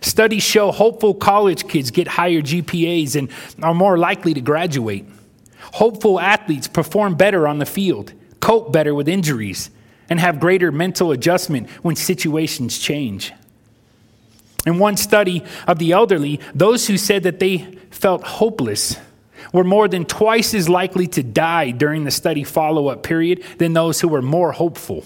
Studies 0.00 0.42
show 0.42 0.70
hopeful 0.72 1.14
college 1.14 1.68
kids 1.68 1.90
get 1.90 2.08
higher 2.08 2.40
GPAs 2.40 3.16
and 3.16 3.28
are 3.62 3.74
more 3.74 3.98
likely 3.98 4.34
to 4.34 4.40
graduate. 4.40 5.06
Hopeful 5.74 6.20
athletes 6.20 6.68
perform 6.68 7.14
better 7.14 7.48
on 7.48 7.58
the 7.58 7.66
field, 7.66 8.12
cope 8.40 8.72
better 8.72 8.94
with 8.94 9.08
injuries, 9.08 9.70
and 10.08 10.20
have 10.20 10.40
greater 10.40 10.70
mental 10.70 11.12
adjustment 11.12 11.68
when 11.82 11.96
situations 11.96 12.78
change. 12.78 13.32
In 14.66 14.78
one 14.78 14.96
study 14.96 15.44
of 15.66 15.78
the 15.78 15.92
elderly, 15.92 16.40
those 16.54 16.86
who 16.86 16.96
said 16.96 17.22
that 17.22 17.38
they 17.38 17.58
felt 17.90 18.22
hopeless 18.22 18.96
were 19.52 19.64
more 19.64 19.88
than 19.88 20.04
twice 20.04 20.54
as 20.54 20.68
likely 20.68 21.06
to 21.06 21.22
die 21.22 21.70
during 21.70 22.04
the 22.04 22.10
study 22.10 22.42
follow 22.44 22.88
up 22.88 23.02
period 23.02 23.42
than 23.58 23.72
those 23.72 24.00
who 24.00 24.08
were 24.08 24.22
more 24.22 24.52
hopeful. 24.52 25.04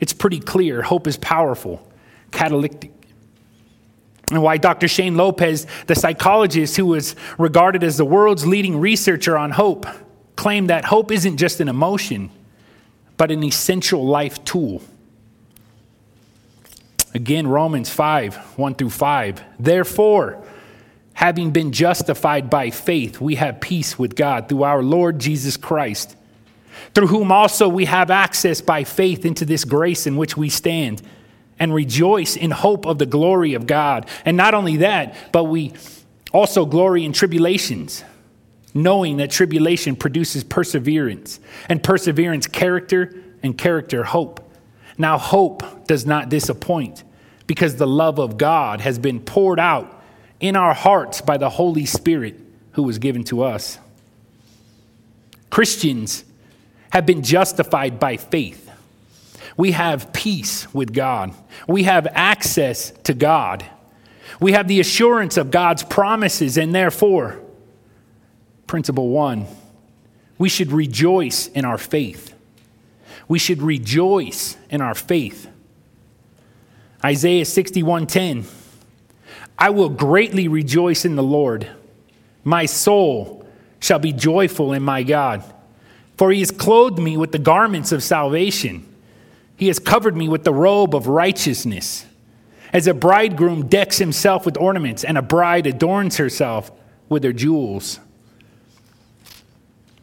It's 0.00 0.12
pretty 0.12 0.40
clear 0.40 0.82
hope 0.82 1.06
is 1.06 1.16
powerful, 1.16 1.86
catalytic. 2.32 2.90
And 4.30 4.42
why 4.42 4.56
Dr. 4.56 4.88
Shane 4.88 5.16
Lopez, 5.16 5.66
the 5.86 5.94
psychologist 5.94 6.76
who 6.76 6.86
was 6.86 7.14
regarded 7.38 7.84
as 7.84 7.96
the 7.96 8.04
world's 8.04 8.46
leading 8.46 8.80
researcher 8.80 9.36
on 9.36 9.50
hope, 9.50 9.86
claimed 10.36 10.70
that 10.70 10.86
hope 10.86 11.12
isn't 11.12 11.36
just 11.36 11.60
an 11.60 11.68
emotion, 11.68 12.30
but 13.16 13.30
an 13.30 13.44
essential 13.44 14.04
life 14.04 14.42
tool. 14.44 14.82
Again, 17.14 17.46
Romans 17.46 17.90
5 17.90 18.36
1 18.58 18.74
through 18.74 18.90
5. 18.90 19.42
Therefore, 19.60 20.42
having 21.12 21.50
been 21.52 21.70
justified 21.70 22.50
by 22.50 22.70
faith, 22.70 23.20
we 23.20 23.36
have 23.36 23.60
peace 23.60 23.98
with 23.98 24.16
God 24.16 24.48
through 24.48 24.64
our 24.64 24.82
Lord 24.82 25.20
Jesus 25.20 25.56
Christ, 25.56 26.16
through 26.94 27.06
whom 27.08 27.30
also 27.30 27.68
we 27.68 27.84
have 27.84 28.10
access 28.10 28.60
by 28.60 28.84
faith 28.84 29.24
into 29.24 29.44
this 29.44 29.64
grace 29.64 30.06
in 30.06 30.16
which 30.16 30.36
we 30.36 30.48
stand 30.48 31.02
and 31.58 31.72
rejoice 31.72 32.36
in 32.36 32.50
hope 32.50 32.86
of 32.86 32.98
the 32.98 33.06
glory 33.06 33.54
of 33.54 33.66
God. 33.66 34.08
And 34.24 34.36
not 34.36 34.54
only 34.54 34.78
that, 34.78 35.32
but 35.32 35.44
we 35.44 35.72
also 36.32 36.66
glory 36.66 37.04
in 37.04 37.12
tribulations 37.12 38.04
knowing 38.74 39.18
that 39.18 39.30
tribulation 39.30 39.94
produces 39.94 40.42
perseverance, 40.42 41.38
and 41.68 41.82
perseverance, 41.82 42.48
character, 42.48 43.14
and 43.42 43.56
character, 43.56 44.02
hope. 44.02 44.40
Now, 44.98 45.16
hope 45.16 45.86
does 45.86 46.04
not 46.04 46.28
disappoint 46.28 47.04
because 47.46 47.76
the 47.76 47.86
love 47.86 48.18
of 48.18 48.36
God 48.36 48.80
has 48.80 48.98
been 48.98 49.20
poured 49.20 49.60
out 49.60 50.02
in 50.40 50.56
our 50.56 50.74
hearts 50.74 51.20
by 51.20 51.36
the 51.36 51.50
Holy 51.50 51.86
Spirit 51.86 52.38
who 52.72 52.82
was 52.82 52.98
given 52.98 53.22
to 53.24 53.44
us. 53.44 53.78
Christians 55.50 56.24
have 56.90 57.06
been 57.06 57.22
justified 57.22 58.00
by 58.00 58.16
faith. 58.16 58.68
We 59.56 59.72
have 59.72 60.12
peace 60.12 60.72
with 60.74 60.92
God. 60.92 61.32
We 61.68 61.84
have 61.84 62.06
access 62.10 62.90
to 63.04 63.14
God. 63.14 63.64
We 64.40 64.52
have 64.52 64.68
the 64.68 64.80
assurance 64.80 65.36
of 65.36 65.50
God's 65.50 65.82
promises, 65.82 66.56
and 66.56 66.74
therefore, 66.74 67.40
principle 68.66 69.08
one, 69.08 69.46
we 70.38 70.48
should 70.48 70.72
rejoice 70.72 71.46
in 71.48 71.64
our 71.64 71.78
faith. 71.78 72.34
We 73.28 73.38
should 73.38 73.62
rejoice 73.62 74.56
in 74.70 74.80
our 74.80 74.94
faith. 74.94 75.48
Isaiah 77.04 77.44
61:10 77.44 78.44
I 79.58 79.70
will 79.70 79.88
greatly 79.88 80.48
rejoice 80.48 81.04
in 81.04 81.16
the 81.16 81.22
Lord. 81.22 81.68
My 82.42 82.66
soul 82.66 83.46
shall 83.78 83.98
be 83.98 84.12
joyful 84.12 84.72
in 84.72 84.82
my 84.82 85.02
God, 85.02 85.44
for 86.16 86.32
he 86.32 86.40
has 86.40 86.50
clothed 86.50 86.98
me 86.98 87.16
with 87.16 87.32
the 87.32 87.38
garments 87.38 87.92
of 87.92 88.02
salvation. 88.02 88.86
He 89.56 89.68
has 89.68 89.78
covered 89.78 90.16
me 90.16 90.28
with 90.28 90.44
the 90.44 90.52
robe 90.52 90.94
of 90.94 91.06
righteousness. 91.06 92.06
As 92.72 92.86
a 92.86 92.94
bridegroom 92.94 93.68
decks 93.68 93.98
himself 93.98 94.44
with 94.44 94.56
ornaments, 94.56 95.04
and 95.04 95.16
a 95.16 95.22
bride 95.22 95.66
adorns 95.66 96.16
herself 96.16 96.72
with 97.08 97.22
her 97.22 97.32
jewels. 97.32 98.00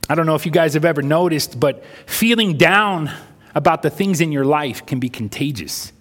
I 0.09 0.15
don't 0.15 0.25
know 0.25 0.35
if 0.35 0.45
you 0.45 0.51
guys 0.51 0.73
have 0.73 0.85
ever 0.85 1.01
noticed, 1.01 1.59
but 1.59 1.83
feeling 2.05 2.57
down 2.57 3.11
about 3.53 3.81
the 3.81 3.89
things 3.89 4.21
in 4.21 4.31
your 4.31 4.45
life 4.45 4.85
can 4.85 4.99
be 4.99 5.09
contagious. 5.09 5.91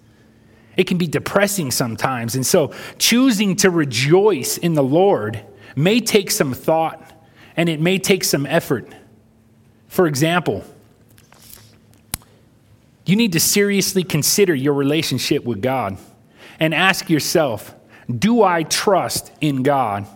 It 0.77 0.85
can 0.85 0.97
be 0.97 1.07
depressing 1.07 1.71
sometimes. 1.71 2.35
And 2.35 2.45
so, 2.45 2.73
choosing 2.97 3.55
to 3.57 3.69
rejoice 3.69 4.57
in 4.57 4.73
the 4.73 4.83
Lord 4.83 5.43
may 5.75 5.99
take 5.99 6.31
some 6.31 6.53
thought 6.53 7.11
and 7.57 7.67
it 7.67 7.79
may 7.79 7.99
take 7.99 8.23
some 8.23 8.45
effort. 8.45 8.87
For 9.87 10.07
example, 10.07 10.63
you 13.05 13.15
need 13.15 13.33
to 13.33 13.39
seriously 13.39 14.03
consider 14.03 14.53
your 14.53 14.73
relationship 14.73 15.43
with 15.43 15.61
God 15.61 15.97
and 16.59 16.73
ask 16.73 17.09
yourself 17.09 17.75
Do 18.09 18.43
I 18.43 18.63
trust 18.63 19.31
in 19.41 19.63
God 19.63 20.07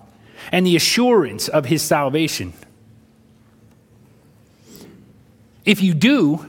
and 0.52 0.66
the 0.66 0.76
assurance 0.76 1.48
of 1.48 1.66
His 1.66 1.82
salvation? 1.82 2.54
If 5.66 5.82
you 5.82 5.94
do, 5.96 6.46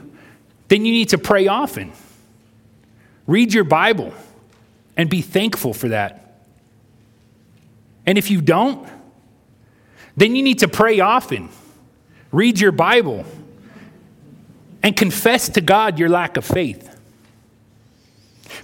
then 0.67 0.85
you 0.85 0.91
need 0.91 1.09
to 1.09 1.17
pray 1.17 1.47
often. 1.47 1.91
Read 3.25 3.53
your 3.53 3.63
Bible 3.63 4.13
and 4.95 5.09
be 5.09 5.21
thankful 5.21 5.73
for 5.73 5.89
that. 5.89 6.41
And 8.05 8.17
if 8.17 8.31
you 8.31 8.41
don't, 8.41 8.87
then 10.15 10.35
you 10.35 10.43
need 10.43 10.59
to 10.59 10.67
pray 10.67 10.99
often. 10.99 11.49
Read 12.31 12.59
your 12.59 12.71
Bible 12.71 13.25
and 14.87 14.95
confess 14.95 15.49
to 15.49 15.59
God 15.59 15.99
your 15.99 16.07
lack 16.07 16.37
of 16.37 16.45
faith. 16.45 16.97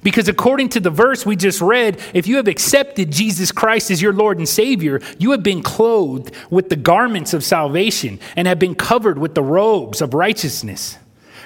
Because 0.03 0.29
according 0.29 0.69
to 0.69 0.79
the 0.79 0.89
verse 0.89 1.25
we 1.25 1.35
just 1.35 1.59
read, 1.59 1.99
if 2.13 2.27
you 2.27 2.37
have 2.37 2.47
accepted 2.47 3.11
Jesus 3.11 3.51
Christ 3.51 3.91
as 3.91 4.01
your 4.01 4.13
Lord 4.13 4.37
and 4.37 4.47
Savior, 4.47 5.01
you 5.19 5.31
have 5.31 5.43
been 5.43 5.61
clothed 5.61 6.33
with 6.49 6.69
the 6.69 6.77
garments 6.77 7.33
of 7.33 7.43
salvation 7.43 8.21
and 8.37 8.47
have 8.47 8.57
been 8.57 8.73
covered 8.73 9.17
with 9.17 9.35
the 9.35 9.43
robes 9.43 9.99
of 9.99 10.13
righteousness, 10.13 10.97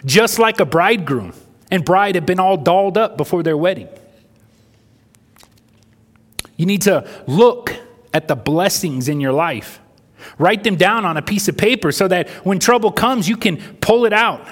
just 0.05 0.37
like 0.37 0.59
a 0.59 0.65
bridegroom 0.65 1.33
and 1.71 1.83
bride 1.83 2.13
have 2.13 2.27
been 2.27 2.39
all 2.39 2.55
dolled 2.55 2.99
up 2.99 3.17
before 3.17 3.41
their 3.41 3.57
wedding. 3.57 3.89
You 6.55 6.67
need 6.67 6.83
to 6.83 7.09
look 7.25 7.73
at 8.13 8.27
the 8.27 8.35
blessings 8.35 9.09
in 9.09 9.21
your 9.21 9.33
life. 9.33 9.79
Write 10.37 10.63
them 10.63 10.75
down 10.75 11.03
on 11.03 11.17
a 11.17 11.23
piece 11.23 11.47
of 11.47 11.57
paper 11.57 11.91
so 11.91 12.07
that 12.07 12.29
when 12.45 12.59
trouble 12.59 12.91
comes, 12.91 13.27
you 13.27 13.37
can 13.37 13.57
pull 13.81 14.05
it 14.05 14.13
out. 14.13 14.47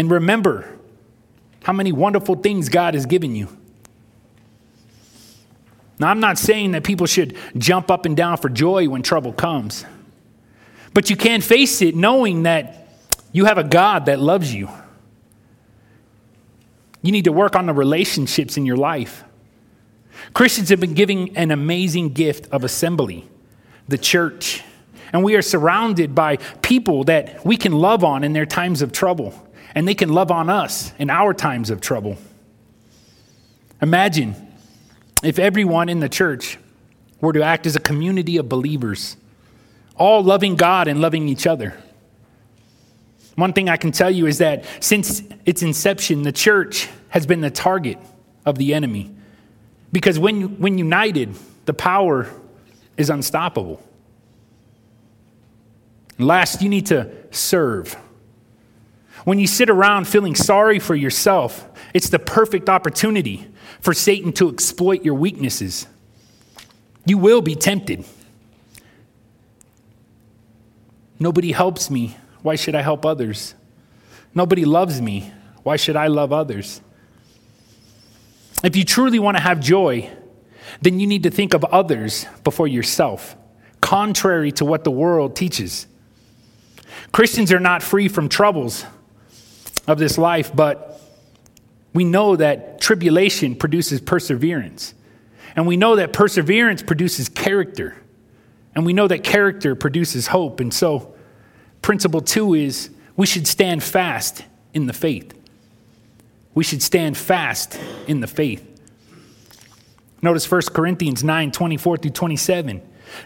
And 0.00 0.10
remember 0.10 0.66
how 1.62 1.72
many 1.72 1.92
wonderful 1.92 2.34
things 2.34 2.68
God 2.70 2.94
has 2.94 3.06
given 3.06 3.36
you. 3.36 3.54
Now, 6.00 6.08
I'm 6.08 6.18
not 6.18 6.38
saying 6.38 6.72
that 6.72 6.82
people 6.82 7.06
should 7.06 7.36
jump 7.56 7.90
up 7.90 8.06
and 8.06 8.16
down 8.16 8.38
for 8.38 8.48
joy 8.48 8.88
when 8.88 9.02
trouble 9.02 9.32
comes, 9.32 9.84
but 10.94 11.10
you 11.10 11.16
can 11.16 11.42
face 11.42 11.82
it 11.82 11.94
knowing 11.94 12.42
that 12.44 12.88
you 13.30 13.44
have 13.44 13.58
a 13.58 13.64
God 13.64 14.06
that 14.06 14.18
loves 14.18 14.52
you 14.52 14.68
you 17.02 17.12
need 17.12 17.24
to 17.24 17.32
work 17.32 17.56
on 17.56 17.66
the 17.66 17.72
relationships 17.72 18.56
in 18.56 18.66
your 18.66 18.76
life. 18.76 19.24
Christians 20.34 20.68
have 20.68 20.80
been 20.80 20.94
giving 20.94 21.36
an 21.36 21.50
amazing 21.50 22.10
gift 22.10 22.46
of 22.52 22.62
assembly, 22.62 23.26
the 23.88 23.98
church. 23.98 24.62
And 25.12 25.24
we 25.24 25.34
are 25.34 25.42
surrounded 25.42 26.14
by 26.14 26.36
people 26.62 27.04
that 27.04 27.44
we 27.44 27.56
can 27.56 27.72
love 27.72 28.04
on 28.04 28.22
in 28.22 28.32
their 28.32 28.46
times 28.46 28.82
of 28.82 28.92
trouble, 28.92 29.34
and 29.74 29.86
they 29.86 29.94
can 29.94 30.10
love 30.10 30.30
on 30.30 30.48
us 30.48 30.92
in 30.98 31.10
our 31.10 31.32
times 31.32 31.70
of 31.70 31.80
trouble. 31.80 32.16
Imagine 33.82 34.34
if 35.22 35.38
everyone 35.38 35.88
in 35.88 36.00
the 36.00 36.08
church 36.08 36.58
were 37.20 37.32
to 37.32 37.42
act 37.42 37.66
as 37.66 37.76
a 37.76 37.80
community 37.80 38.36
of 38.36 38.48
believers, 38.48 39.16
all 39.96 40.22
loving 40.22 40.56
God 40.56 40.88
and 40.88 41.00
loving 41.00 41.28
each 41.28 41.46
other. 41.46 41.76
One 43.36 43.52
thing 43.52 43.68
I 43.68 43.76
can 43.76 43.92
tell 43.92 44.10
you 44.10 44.26
is 44.26 44.38
that 44.38 44.64
since 44.80 45.22
its 45.44 45.62
inception, 45.62 46.22
the 46.22 46.32
church 46.32 46.88
has 47.08 47.26
been 47.26 47.40
the 47.40 47.50
target 47.50 47.98
of 48.44 48.58
the 48.58 48.74
enemy. 48.74 49.14
Because 49.92 50.18
when, 50.18 50.58
when 50.58 50.78
united, 50.78 51.34
the 51.64 51.74
power 51.74 52.28
is 52.96 53.10
unstoppable. 53.10 53.82
last, 56.18 56.62
you 56.62 56.68
need 56.68 56.86
to 56.86 57.10
serve. 57.30 57.96
When 59.24 59.38
you 59.38 59.46
sit 59.46 59.70
around 59.70 60.08
feeling 60.08 60.34
sorry 60.34 60.78
for 60.78 60.94
yourself, 60.94 61.68
it's 61.92 62.08
the 62.08 62.18
perfect 62.18 62.68
opportunity 62.68 63.46
for 63.80 63.94
Satan 63.94 64.32
to 64.34 64.48
exploit 64.50 65.04
your 65.04 65.14
weaknesses. 65.14 65.86
You 67.04 67.18
will 67.18 67.42
be 67.42 67.54
tempted. 67.54 68.04
Nobody 71.18 71.52
helps 71.52 71.90
me 71.90 72.16
why 72.42 72.56
should 72.56 72.74
I 72.74 72.82
help 72.82 73.04
others? 73.04 73.54
Nobody 74.34 74.64
loves 74.64 75.00
me. 75.00 75.32
Why 75.62 75.76
should 75.76 75.96
I 75.96 76.06
love 76.06 76.32
others? 76.32 76.80
If 78.64 78.76
you 78.76 78.84
truly 78.84 79.18
want 79.18 79.36
to 79.36 79.42
have 79.42 79.60
joy, 79.60 80.10
then 80.80 81.00
you 81.00 81.06
need 81.06 81.24
to 81.24 81.30
think 81.30 81.54
of 81.54 81.64
others 81.64 82.26
before 82.44 82.68
yourself, 82.68 83.36
contrary 83.80 84.52
to 84.52 84.64
what 84.64 84.84
the 84.84 84.90
world 84.90 85.36
teaches. 85.36 85.86
Christians 87.12 87.52
are 87.52 87.60
not 87.60 87.82
free 87.82 88.08
from 88.08 88.28
troubles 88.28 88.84
of 89.90 89.98
this 89.98 90.18
life, 90.18 90.54
but 90.54 91.00
we 91.92 92.04
know 92.04 92.36
that 92.36 92.80
tribulation 92.80 93.54
produces 93.56 94.00
perseverance. 94.00 94.94
And 95.56 95.66
we 95.66 95.76
know 95.76 95.96
that 95.96 96.12
perseverance 96.12 96.82
produces 96.82 97.28
character. 97.28 97.96
And 98.74 98.86
we 98.86 98.92
know 98.92 99.08
that 99.08 99.24
character 99.24 99.74
produces 99.74 100.28
hope. 100.28 100.60
And 100.60 100.72
so, 100.72 101.14
Principle 101.82 102.20
two 102.20 102.54
is 102.54 102.90
we 103.16 103.26
should 103.26 103.46
stand 103.46 103.82
fast 103.82 104.44
in 104.74 104.86
the 104.86 104.92
faith. 104.92 105.34
We 106.54 106.64
should 106.64 106.82
stand 106.82 107.16
fast 107.16 107.78
in 108.06 108.20
the 108.20 108.26
faith. 108.26 108.66
Notice 110.22 110.50
1 110.50 110.62
Corinthians 110.74 111.24
9 111.24 111.52
24 111.52 111.96
through 111.96 112.10
27. 112.10 112.82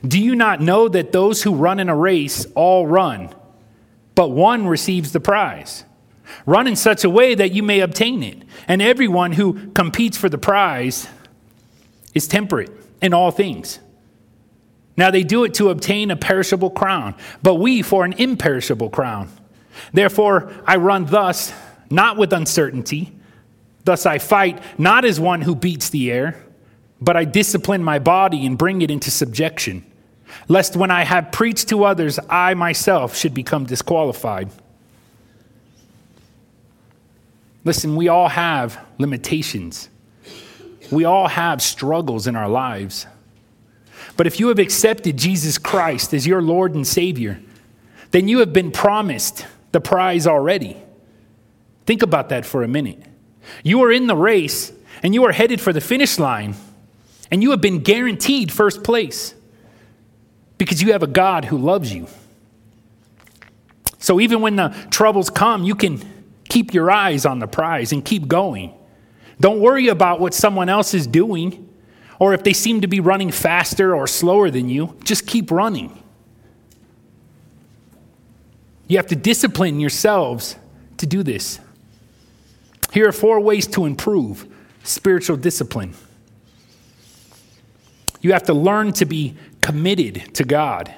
Do 0.07 0.23
you 0.23 0.35
not 0.35 0.61
know 0.61 0.89
that 0.89 1.13
those 1.13 1.43
who 1.43 1.55
run 1.55 1.81
in 1.81 1.89
a 1.89 1.97
race 1.97 2.47
all 2.55 2.87
run, 2.87 3.35
but 4.15 4.29
one 4.29 4.67
receives 4.67 5.13
the 5.13 5.21
prize? 5.21 5.85
Run 6.47 6.67
in 6.67 6.77
such 6.77 7.05
a 7.05 7.11
way 7.11 7.35
that 7.35 7.53
you 7.53 7.63
may 7.63 7.81
obtain 7.81 8.23
it. 8.23 8.43
And 8.67 8.81
everyone 8.81 9.33
who 9.33 9.71
competes 9.73 10.17
for 10.17 10.29
the 10.29 10.39
prize 10.39 11.09
is 12.15 12.27
temperate 12.27 12.71
in 13.03 13.13
all 13.13 13.31
things. 13.31 13.81
Now 14.97 15.11
they 15.11 15.23
do 15.23 15.45
it 15.45 15.55
to 15.55 15.71
obtain 15.71 16.11
a 16.11 16.17
perishable 16.17 16.71
crown, 16.71 17.15
but 17.43 17.57
we 17.57 17.83
for 17.83 18.05
an 18.05 18.13
imperishable 18.15 18.91
crown. 18.91 19.29
Therefore, 19.93 20.53
I 20.67 20.77
run 20.77 21.07
thus, 21.07 21.53
not 21.91 22.17
with 22.17 22.33
uncertainty. 22.33 23.13
Thus 23.85 24.07
I 24.07 24.19
fight, 24.19 24.63
not 24.79 25.05
as 25.05 25.21
one 25.21 25.43
who 25.43 25.55
beats 25.55 25.91
the 25.91 26.11
air, 26.11 26.43
but 27.01 27.17
I 27.17 27.25
discipline 27.25 27.83
my 27.83 27.99
body 27.99 28.47
and 28.47 28.57
bring 28.57 28.83
it 28.83 28.91
into 28.91 29.11
subjection, 29.11 29.85
lest 30.49 30.77
when 30.77 30.91
I 30.91 31.05
have 31.05 31.33
preached 31.33 31.69
to 31.69 31.85
others, 31.85 32.19
I 32.31 32.55
myself 32.55 33.17
should 33.17 33.35
become 33.35 33.67
disqualified. 33.67 34.51
Listen, 37.65 37.97
we 37.97 38.09
all 38.09 38.29
have 38.29 38.79
limitations. 38.99 39.89
We 40.91 41.05
all 41.05 41.29
have 41.29 41.63
struggles 41.63 42.27
in 42.27 42.37
our 42.37 42.49
lives. 42.49 43.07
But 44.17 44.27
if 44.27 44.39
you 44.39 44.49
have 44.49 44.59
accepted 44.59 45.17
Jesus 45.17 45.59
Christ 45.59 46.13
as 46.13 46.27
your 46.27 46.43
Lord 46.43 46.75
and 46.75 46.87
Savior, 46.87 47.41
then 48.11 48.29
you 48.29 48.39
have 48.41 48.53
been 48.53 48.71
promised 48.71 49.47
the 49.73 49.81
prize 49.81 50.27
already. 50.27 50.77
Think 51.87 52.03
about 52.03 52.29
that 52.29 52.47
for 52.47 52.63
a 52.63 52.69
minute. 52.69 53.03
You 53.63 53.83
are 53.83 53.91
in 53.91 54.07
the 54.07 54.17
race 54.17 54.73
and 55.03 55.15
you 55.15 55.25
are 55.25 55.33
headed 55.33 55.61
for 55.61 55.73
the 55.73 55.81
finish 55.81 56.19
line, 56.19 56.55
and 57.31 57.43
you 57.43 57.51
have 57.51 57.61
been 57.61 57.81
guaranteed 57.81 58.53
first 58.53 58.85
place 58.85 59.35
because 60.57 60.81
you 60.81 60.93
have 60.93 61.03
a 61.03 61.09
God 61.09 61.47
who 61.47 61.59
loves 61.59 61.93
you. 61.93 62.07
So 63.99 64.21
even 64.21 64.41
when 64.41 64.57
the 64.57 64.69
troubles 64.91 65.29
come, 65.29 65.65
you 65.65 65.75
can 65.75 66.01
keep 66.55 66.73
your 66.73 66.91
eyes 66.91 67.27
on 67.27 67.41
the 67.41 67.47
prize 67.47 67.93
and 67.93 68.05
keep 68.05 68.29
going. 68.29 68.73
Don't 69.41 69.61
worry 69.61 69.89
about 69.89 70.21
what 70.21 70.33
someone 70.33 70.69
else 70.69 70.95
is 70.95 71.07
doing 71.07 71.69
Or 72.19 72.33
if 72.35 72.45
they 72.45 72.53
seem 72.53 72.81
to 72.83 72.87
be 72.87 73.01
running 73.01 73.31
faster 73.31 73.95
or 73.95 74.07
slower 74.07 74.51
than 74.51 74.69
you, 74.69 74.97
just 75.05 75.27
keep 75.27 75.51
running. 75.51 76.03
You 78.87 78.99
have 78.99 79.07
to 79.09 79.17
discipline 79.17 79.81
yourselves 79.81 80.57
to 80.99 81.07
do 81.07 81.23
this. 81.23 81.59
Here 82.93 83.09
are 83.09 83.13
four 83.13 83.41
ways 83.41 83.67
to 83.69 83.87
improve 83.87 84.47
spiritual 84.85 85.37
discipline. 85.37 85.95
You 88.21 88.33
have 88.33 88.45
to 88.45 88.55
learn 88.55 88.93
to 88.95 89.05
be 89.05 89.37
committed 89.61 90.35
to 90.35 90.45
God. 90.45 90.95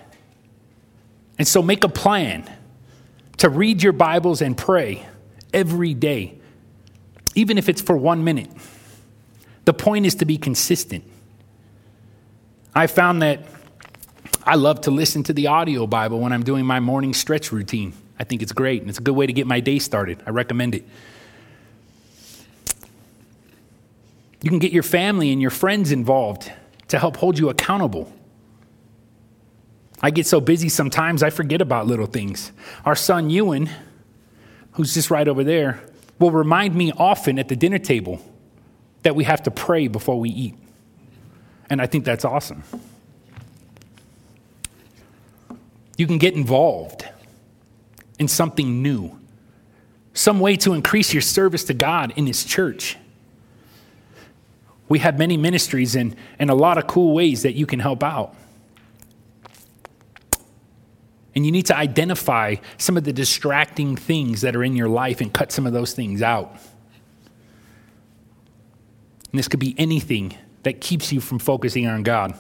And 1.39 1.49
so 1.49 1.63
make 1.63 1.85
a 1.85 1.89
plan 1.89 2.51
to 3.39 3.49
read 3.49 3.83
your 3.83 3.93
Bibles 3.93 4.43
and 4.43 4.57
pray 4.57 5.07
every 5.57 5.95
day, 5.95 6.39
even 7.35 7.59
if 7.59 7.69
it's 7.69 7.81
for 7.81 7.97
one 7.97 8.23
minute. 8.23 8.51
The 9.65 9.75
point 9.75 10.07
is 10.07 10.15
to 10.17 10.25
be 10.25 10.37
consistent. 10.37 11.03
I 12.75 12.87
found 12.87 13.23
that 13.23 13.47
I 14.45 14.55
love 14.55 14.83
to 14.83 14.93
listen 14.93 15.25
to 15.25 15.33
the 15.33 15.49
audio 15.49 15.87
Bible 15.89 16.21
when 16.21 16.33
I'm 16.33 16.45
doing 16.45 16.65
my 16.65 16.79
morning 16.79 17.15
stretch 17.15 17.51
routine. 17.51 17.95
I 18.19 18.25
think 18.25 18.43
it's 18.43 18.53
great, 18.53 18.83
and 18.83 18.89
it's 18.89 18.99
a 18.99 19.03
good 19.03 19.17
way 19.17 19.27
to 19.27 19.33
get 19.33 19.47
my 19.47 19.61
day 19.61 19.79
started. 19.81 20.23
I 20.27 20.31
recommend 20.31 20.75
it. 20.75 20.87
You 24.43 24.51
can 24.51 24.59
get 24.59 24.73
your 24.73 24.83
family 24.85 25.33
and 25.33 25.41
your 25.41 25.51
friends 25.51 25.91
involved 25.91 26.53
to 26.89 26.99
help 26.99 27.17
hold 27.17 27.39
you 27.39 27.49
accountable. 27.49 28.13
I 30.01 30.11
get 30.11 30.27
so 30.27 30.41
busy 30.41 30.69
sometimes 30.69 31.23
I 31.23 31.31
forget 31.31 31.61
about 31.63 31.87
little 31.87 32.07
things. 32.07 32.53
Our 32.85 32.95
son 32.95 33.31
Ewan, 33.31 33.71
who's 34.77 34.93
just 34.93 35.11
right 35.11 35.27
over 35.27 35.43
there, 35.43 35.83
will 36.19 36.31
remind 36.31 36.75
me 36.75 36.93
often 36.93 37.39
at 37.39 37.49
the 37.49 37.57
dinner 37.57 37.79
table 37.79 38.23
that 39.03 39.17
we 39.17 39.25
have 39.25 39.43
to 39.43 39.51
pray 39.51 39.89
before 39.89 40.21
we 40.21 40.29
eat. 40.31 40.55
And 41.71 41.81
I 41.81 41.87
think 41.87 42.05
that's 42.05 42.25
awesome. 42.25 42.63
You 45.97 46.07
can 46.07 46.19
get 46.19 46.35
involved 46.35 47.09
in 48.19 48.29
something 48.29 48.83
new, 48.83 49.19
some 50.13 50.41
way 50.41 50.57
to 50.57 50.75
increase 50.75 51.13
your 51.13 51.23
service 51.23 51.65
to 51.65 51.75
God 51.75 52.13
in 52.17 52.27
His 52.27 52.45
church. 52.45 52.97
We 54.89 54.99
have 55.01 55.19
many 55.19 55.39
ministries 55.39 55.97
and, 55.97 56.15
and 56.39 56.51
a 56.51 56.55
lot 56.55 56.77
of 56.77 56.87
cool 56.87 57.15
ways 57.15 57.43
that 57.43 57.55
you 57.55 57.65
can 57.65 57.81
help 57.81 58.03
out. 58.03 58.35
And 61.37 61.45
you 61.45 61.53
need 61.53 61.67
to 61.67 61.77
identify 61.77 62.57
some 62.79 62.97
of 62.97 63.05
the 63.05 63.13
distracting 63.13 63.95
things 63.95 64.41
that 64.41 64.57
are 64.57 64.65
in 64.65 64.75
your 64.75 64.89
life 64.89 65.21
and 65.21 65.33
cut 65.33 65.53
some 65.53 65.67
of 65.67 65.75
those 65.75 65.93
things 65.93 66.23
out. 66.23 66.51
And 69.31 69.39
this 69.39 69.47
could 69.47 69.61
be 69.61 69.75
anything 69.77 70.35
that 70.63 70.81
keeps 70.81 71.13
you 71.13 71.21
from 71.21 71.39
focusing 71.39 71.87
on 71.87 72.03
God. 72.03 72.35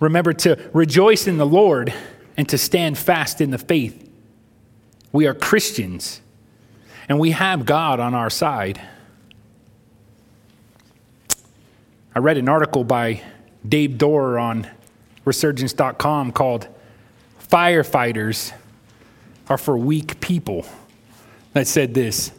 Remember 0.00 0.32
to 0.32 0.58
rejoice 0.74 1.28
in 1.28 1.38
the 1.38 1.46
Lord 1.46 1.94
and 2.36 2.48
to 2.48 2.58
stand 2.58 2.98
fast 2.98 3.40
in 3.40 3.52
the 3.52 3.58
faith. 3.58 4.10
We 5.12 5.26
are 5.28 5.34
Christians 5.34 6.20
and 7.08 7.20
we 7.20 7.30
have 7.30 7.64
God 7.64 8.00
on 8.00 8.14
our 8.14 8.30
side. 8.30 8.80
I 12.16 12.18
read 12.18 12.36
an 12.36 12.48
article 12.48 12.82
by 12.82 13.22
Dave 13.66 13.96
Dorr 13.96 14.38
on 14.38 14.68
resurgence.com 15.24 16.32
called 16.32 16.66
Firefighters 17.52 18.54
Are 19.50 19.58
for 19.58 19.76
Weak 19.76 20.20
People 20.20 20.64
that 21.52 21.66
said 21.66 21.92
this. 21.92 22.32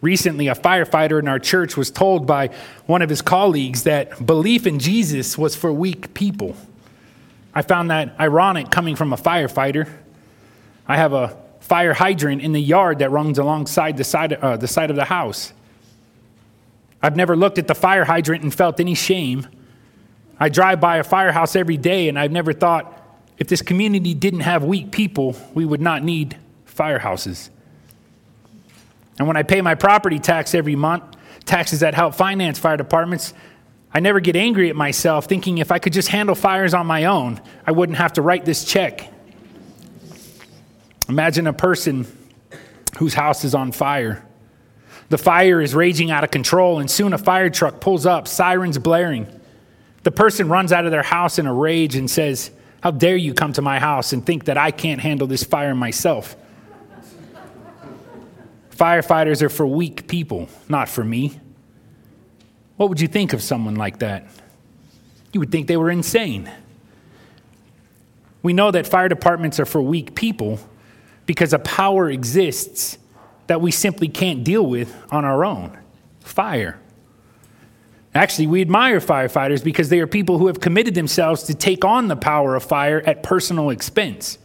Recently, 0.00 0.48
a 0.48 0.54
firefighter 0.54 1.18
in 1.18 1.28
our 1.28 1.38
church 1.38 1.76
was 1.76 1.90
told 1.90 2.26
by 2.26 2.48
one 2.86 3.02
of 3.02 3.10
his 3.10 3.20
colleagues 3.20 3.82
that 3.82 4.24
belief 4.24 4.66
in 4.66 4.78
Jesus 4.78 5.36
was 5.36 5.54
for 5.54 5.70
weak 5.70 6.14
people. 6.14 6.56
I 7.54 7.60
found 7.60 7.90
that 7.90 8.18
ironic 8.18 8.70
coming 8.70 8.96
from 8.96 9.12
a 9.12 9.16
firefighter. 9.18 9.90
I 10.88 10.96
have 10.96 11.12
a 11.12 11.36
fire 11.60 11.92
hydrant 11.92 12.40
in 12.40 12.52
the 12.52 12.62
yard 12.62 13.00
that 13.00 13.10
runs 13.10 13.38
alongside 13.38 13.98
the 13.98 14.04
side, 14.04 14.32
uh, 14.32 14.56
the 14.56 14.68
side 14.68 14.88
of 14.88 14.96
the 14.96 15.04
house. 15.04 15.52
I've 17.02 17.14
never 17.14 17.36
looked 17.36 17.58
at 17.58 17.66
the 17.66 17.74
fire 17.74 18.06
hydrant 18.06 18.42
and 18.42 18.54
felt 18.54 18.80
any 18.80 18.94
shame. 18.94 19.46
I 20.40 20.48
drive 20.48 20.80
by 20.80 20.96
a 20.96 21.04
firehouse 21.04 21.54
every 21.54 21.76
day, 21.76 22.08
and 22.08 22.18
I've 22.18 22.32
never 22.32 22.54
thought 22.54 23.02
if 23.38 23.48
this 23.48 23.62
community 23.62 24.14
didn't 24.14 24.40
have 24.40 24.64
weak 24.64 24.90
people, 24.90 25.36
we 25.54 25.64
would 25.64 25.80
not 25.80 26.02
need 26.02 26.36
firehouses. 26.66 27.50
And 29.18 29.28
when 29.28 29.36
I 29.36 29.42
pay 29.42 29.60
my 29.60 29.74
property 29.74 30.18
tax 30.18 30.54
every 30.54 30.76
month, 30.76 31.04
taxes 31.44 31.80
that 31.80 31.94
help 31.94 32.14
finance 32.14 32.58
fire 32.58 32.76
departments, 32.76 33.34
I 33.92 34.00
never 34.00 34.18
get 34.18 34.34
angry 34.34 34.70
at 34.70 34.76
myself 34.76 35.26
thinking 35.26 35.58
if 35.58 35.70
I 35.70 35.78
could 35.78 35.92
just 35.92 36.08
handle 36.08 36.34
fires 36.34 36.74
on 36.74 36.86
my 36.86 37.04
own, 37.04 37.40
I 37.66 37.72
wouldn't 37.72 37.98
have 37.98 38.14
to 38.14 38.22
write 38.22 38.44
this 38.44 38.64
check. 38.64 39.08
Imagine 41.08 41.46
a 41.46 41.52
person 41.52 42.06
whose 42.98 43.14
house 43.14 43.44
is 43.44 43.54
on 43.54 43.72
fire. 43.72 44.24
The 45.10 45.18
fire 45.18 45.60
is 45.60 45.74
raging 45.74 46.10
out 46.10 46.24
of 46.24 46.30
control, 46.30 46.80
and 46.80 46.90
soon 46.90 47.12
a 47.12 47.18
fire 47.18 47.50
truck 47.50 47.80
pulls 47.80 48.06
up, 48.06 48.26
sirens 48.26 48.78
blaring. 48.78 49.28
The 50.02 50.10
person 50.10 50.48
runs 50.48 50.72
out 50.72 50.86
of 50.86 50.90
their 50.90 51.02
house 51.02 51.38
in 51.38 51.46
a 51.46 51.52
rage 51.52 51.94
and 51.94 52.10
says, 52.10 52.50
How 52.84 52.90
dare 52.90 53.16
you 53.16 53.32
come 53.32 53.54
to 53.54 53.62
my 53.62 53.78
house 53.78 54.12
and 54.12 54.26
think 54.26 54.44
that 54.44 54.58
I 54.58 54.70
can't 54.70 55.00
handle 55.00 55.26
this 55.26 55.42
fire 55.42 55.74
myself? 55.74 56.36
Firefighters 58.76 59.40
are 59.40 59.48
for 59.48 59.66
weak 59.66 60.06
people, 60.06 60.50
not 60.68 60.90
for 60.90 61.02
me. 61.02 61.40
What 62.76 62.90
would 62.90 63.00
you 63.00 63.08
think 63.08 63.32
of 63.32 63.42
someone 63.42 63.76
like 63.76 64.00
that? 64.00 64.26
You 65.32 65.40
would 65.40 65.50
think 65.50 65.66
they 65.66 65.78
were 65.78 65.90
insane. 65.90 66.52
We 68.42 68.52
know 68.52 68.70
that 68.70 68.86
fire 68.86 69.08
departments 69.08 69.58
are 69.58 69.64
for 69.64 69.80
weak 69.80 70.14
people 70.14 70.60
because 71.24 71.54
a 71.54 71.58
power 71.60 72.10
exists 72.10 72.98
that 73.46 73.62
we 73.62 73.70
simply 73.70 74.08
can't 74.08 74.44
deal 74.44 74.66
with 74.66 74.94
on 75.10 75.24
our 75.24 75.42
own 75.42 75.78
fire. 76.20 76.78
Actually, 78.14 78.46
we 78.46 78.60
admire 78.60 79.00
firefighters 79.00 79.62
because 79.64 79.88
they 79.88 79.98
are 79.98 80.06
people 80.06 80.38
who 80.38 80.46
have 80.46 80.60
committed 80.60 80.94
themselves 80.94 81.42
to 81.44 81.54
take 81.54 81.84
on 81.84 82.06
the 82.06 82.16
power 82.16 82.54
of 82.54 82.62
fire 82.62 83.02
at 83.06 83.24
personal 83.24 83.70
expense. 83.70 84.38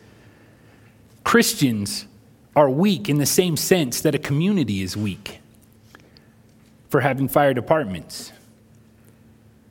Christians 1.23 2.07
are 2.55 2.69
weak 2.69 3.07
in 3.07 3.19
the 3.19 3.27
same 3.27 3.55
sense 3.55 4.01
that 4.01 4.15
a 4.15 4.19
community 4.19 4.81
is 4.81 4.97
weak 4.97 5.39
for 6.89 7.01
having 7.01 7.27
fire 7.27 7.53
departments. 7.53 8.31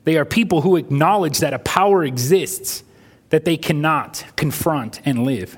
They 0.05 0.17
are 0.17 0.23
people 0.23 0.61
who 0.61 0.77
acknowledge 0.77 1.39
that 1.39 1.53
a 1.53 1.59
power 1.59 2.05
exists 2.05 2.83
that 3.29 3.43
they 3.43 3.57
cannot 3.57 4.25
confront 4.37 5.01
and 5.05 5.23
live 5.23 5.57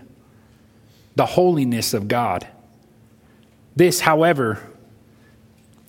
the 1.16 1.26
holiness 1.28 1.94
of 1.94 2.08
God. 2.08 2.48
This, 3.76 4.02
however, 4.02 4.60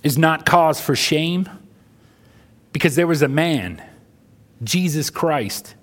is 0.03 0.19
not 0.19 0.45
cause 0.45 0.81
for 0.81 0.95
shame 0.95 1.49
because 2.73 2.97
there 2.97 3.07
was 3.07 3.23
a 3.23 3.29
man, 3.29 3.83
Jesus 4.63 5.11
Christ, 5.11 5.75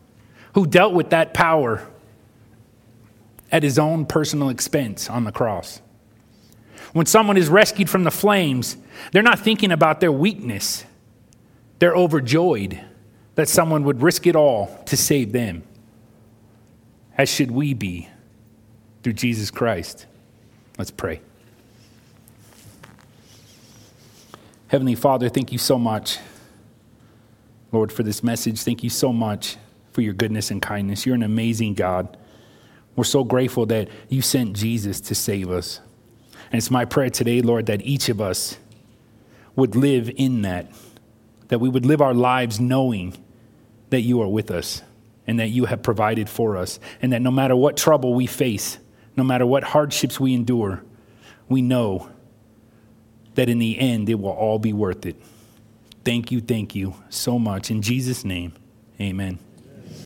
who 0.53 0.65
dealt 0.65 0.93
with 0.93 1.11
that 1.11 1.33
power 1.33 1.87
at 3.51 3.63
his 3.63 3.79
own 3.79 4.05
personal 4.05 4.49
expense 4.49 5.09
on 5.09 5.23
the 5.23 5.31
cross. 5.31 5.81
When 6.93 7.05
someone 7.05 7.37
is 7.37 7.49
rescued 7.49 7.89
from 7.89 8.03
the 8.03 8.11
flames, 8.11 8.77
they're 9.11 9.21
not 9.21 9.39
thinking 9.39 9.71
about 9.71 9.99
their 9.99 10.11
weakness. 10.11 10.85
They're 11.77 11.95
overjoyed 11.95 12.79
that 13.35 13.47
someone 13.47 13.83
would 13.83 14.01
risk 14.01 14.27
it 14.27 14.35
all 14.35 14.81
to 14.85 14.97
save 14.97 15.31
them, 15.31 15.63
as 17.17 17.29
should 17.29 17.51
we 17.51 17.73
be 17.73 18.09
through 19.03 19.13
Jesus 19.13 19.51
Christ. 19.51 20.05
Let's 20.77 20.91
pray. 20.91 21.21
Heavenly 24.67 24.95
Father, 24.95 25.29
thank 25.29 25.51
you 25.51 25.57
so 25.57 25.79
much, 25.79 26.19
Lord, 27.71 27.91
for 27.91 28.03
this 28.03 28.23
message. 28.23 28.61
Thank 28.61 28.83
you 28.83 28.89
so 28.89 29.13
much 29.13 29.57
for 29.91 30.01
your 30.01 30.13
goodness 30.13 30.51
and 30.51 30.61
kindness. 30.61 31.05
You're 31.05 31.15
an 31.15 31.23
amazing 31.23 31.75
God. 31.75 32.17
We're 32.95 33.03
so 33.03 33.23
grateful 33.23 33.65
that 33.67 33.89
you 34.09 34.21
sent 34.21 34.55
Jesus 34.55 34.99
to 35.01 35.15
save 35.15 35.49
us. 35.49 35.79
And 36.51 36.57
it's 36.57 36.71
my 36.71 36.85
prayer 36.85 37.09
today, 37.09 37.41
Lord, 37.41 37.67
that 37.67 37.81
each 37.83 38.09
of 38.09 38.19
us 38.19 38.57
would 39.55 39.75
live 39.75 40.09
in 40.15 40.41
that, 40.43 40.71
that 41.49 41.59
we 41.59 41.69
would 41.69 41.85
live 41.85 42.01
our 42.01 42.13
lives 42.13 42.59
knowing 42.59 43.15
that 43.89 44.01
you 44.01 44.21
are 44.21 44.27
with 44.27 44.51
us 44.51 44.81
and 45.27 45.39
that 45.39 45.49
you 45.49 45.65
have 45.65 45.83
provided 45.83 46.27
for 46.27 46.57
us, 46.57 46.79
and 47.03 47.13
that 47.13 47.21
no 47.21 47.29
matter 47.29 47.55
what 47.55 47.77
trouble 47.77 48.15
we 48.15 48.25
face, 48.25 48.79
no 49.15 49.23
matter 49.23 49.45
what 49.45 49.63
hardships 49.63 50.19
we 50.19 50.33
endure, 50.33 50.81
we 51.47 51.61
know 51.61 52.09
that 53.35 53.47
in 53.47 53.59
the 53.59 53.77
end 53.79 54.09
it 54.09 54.15
will 54.15 54.31
all 54.31 54.57
be 54.57 54.73
worth 54.73 55.05
it. 55.05 55.21
Thank 56.05 56.31
you, 56.31 56.41
thank 56.41 56.75
you 56.75 56.95
so 57.09 57.37
much. 57.37 57.71
In 57.71 57.81
Jesus' 57.81 58.23
name, 58.23 58.53
amen. 58.99 59.39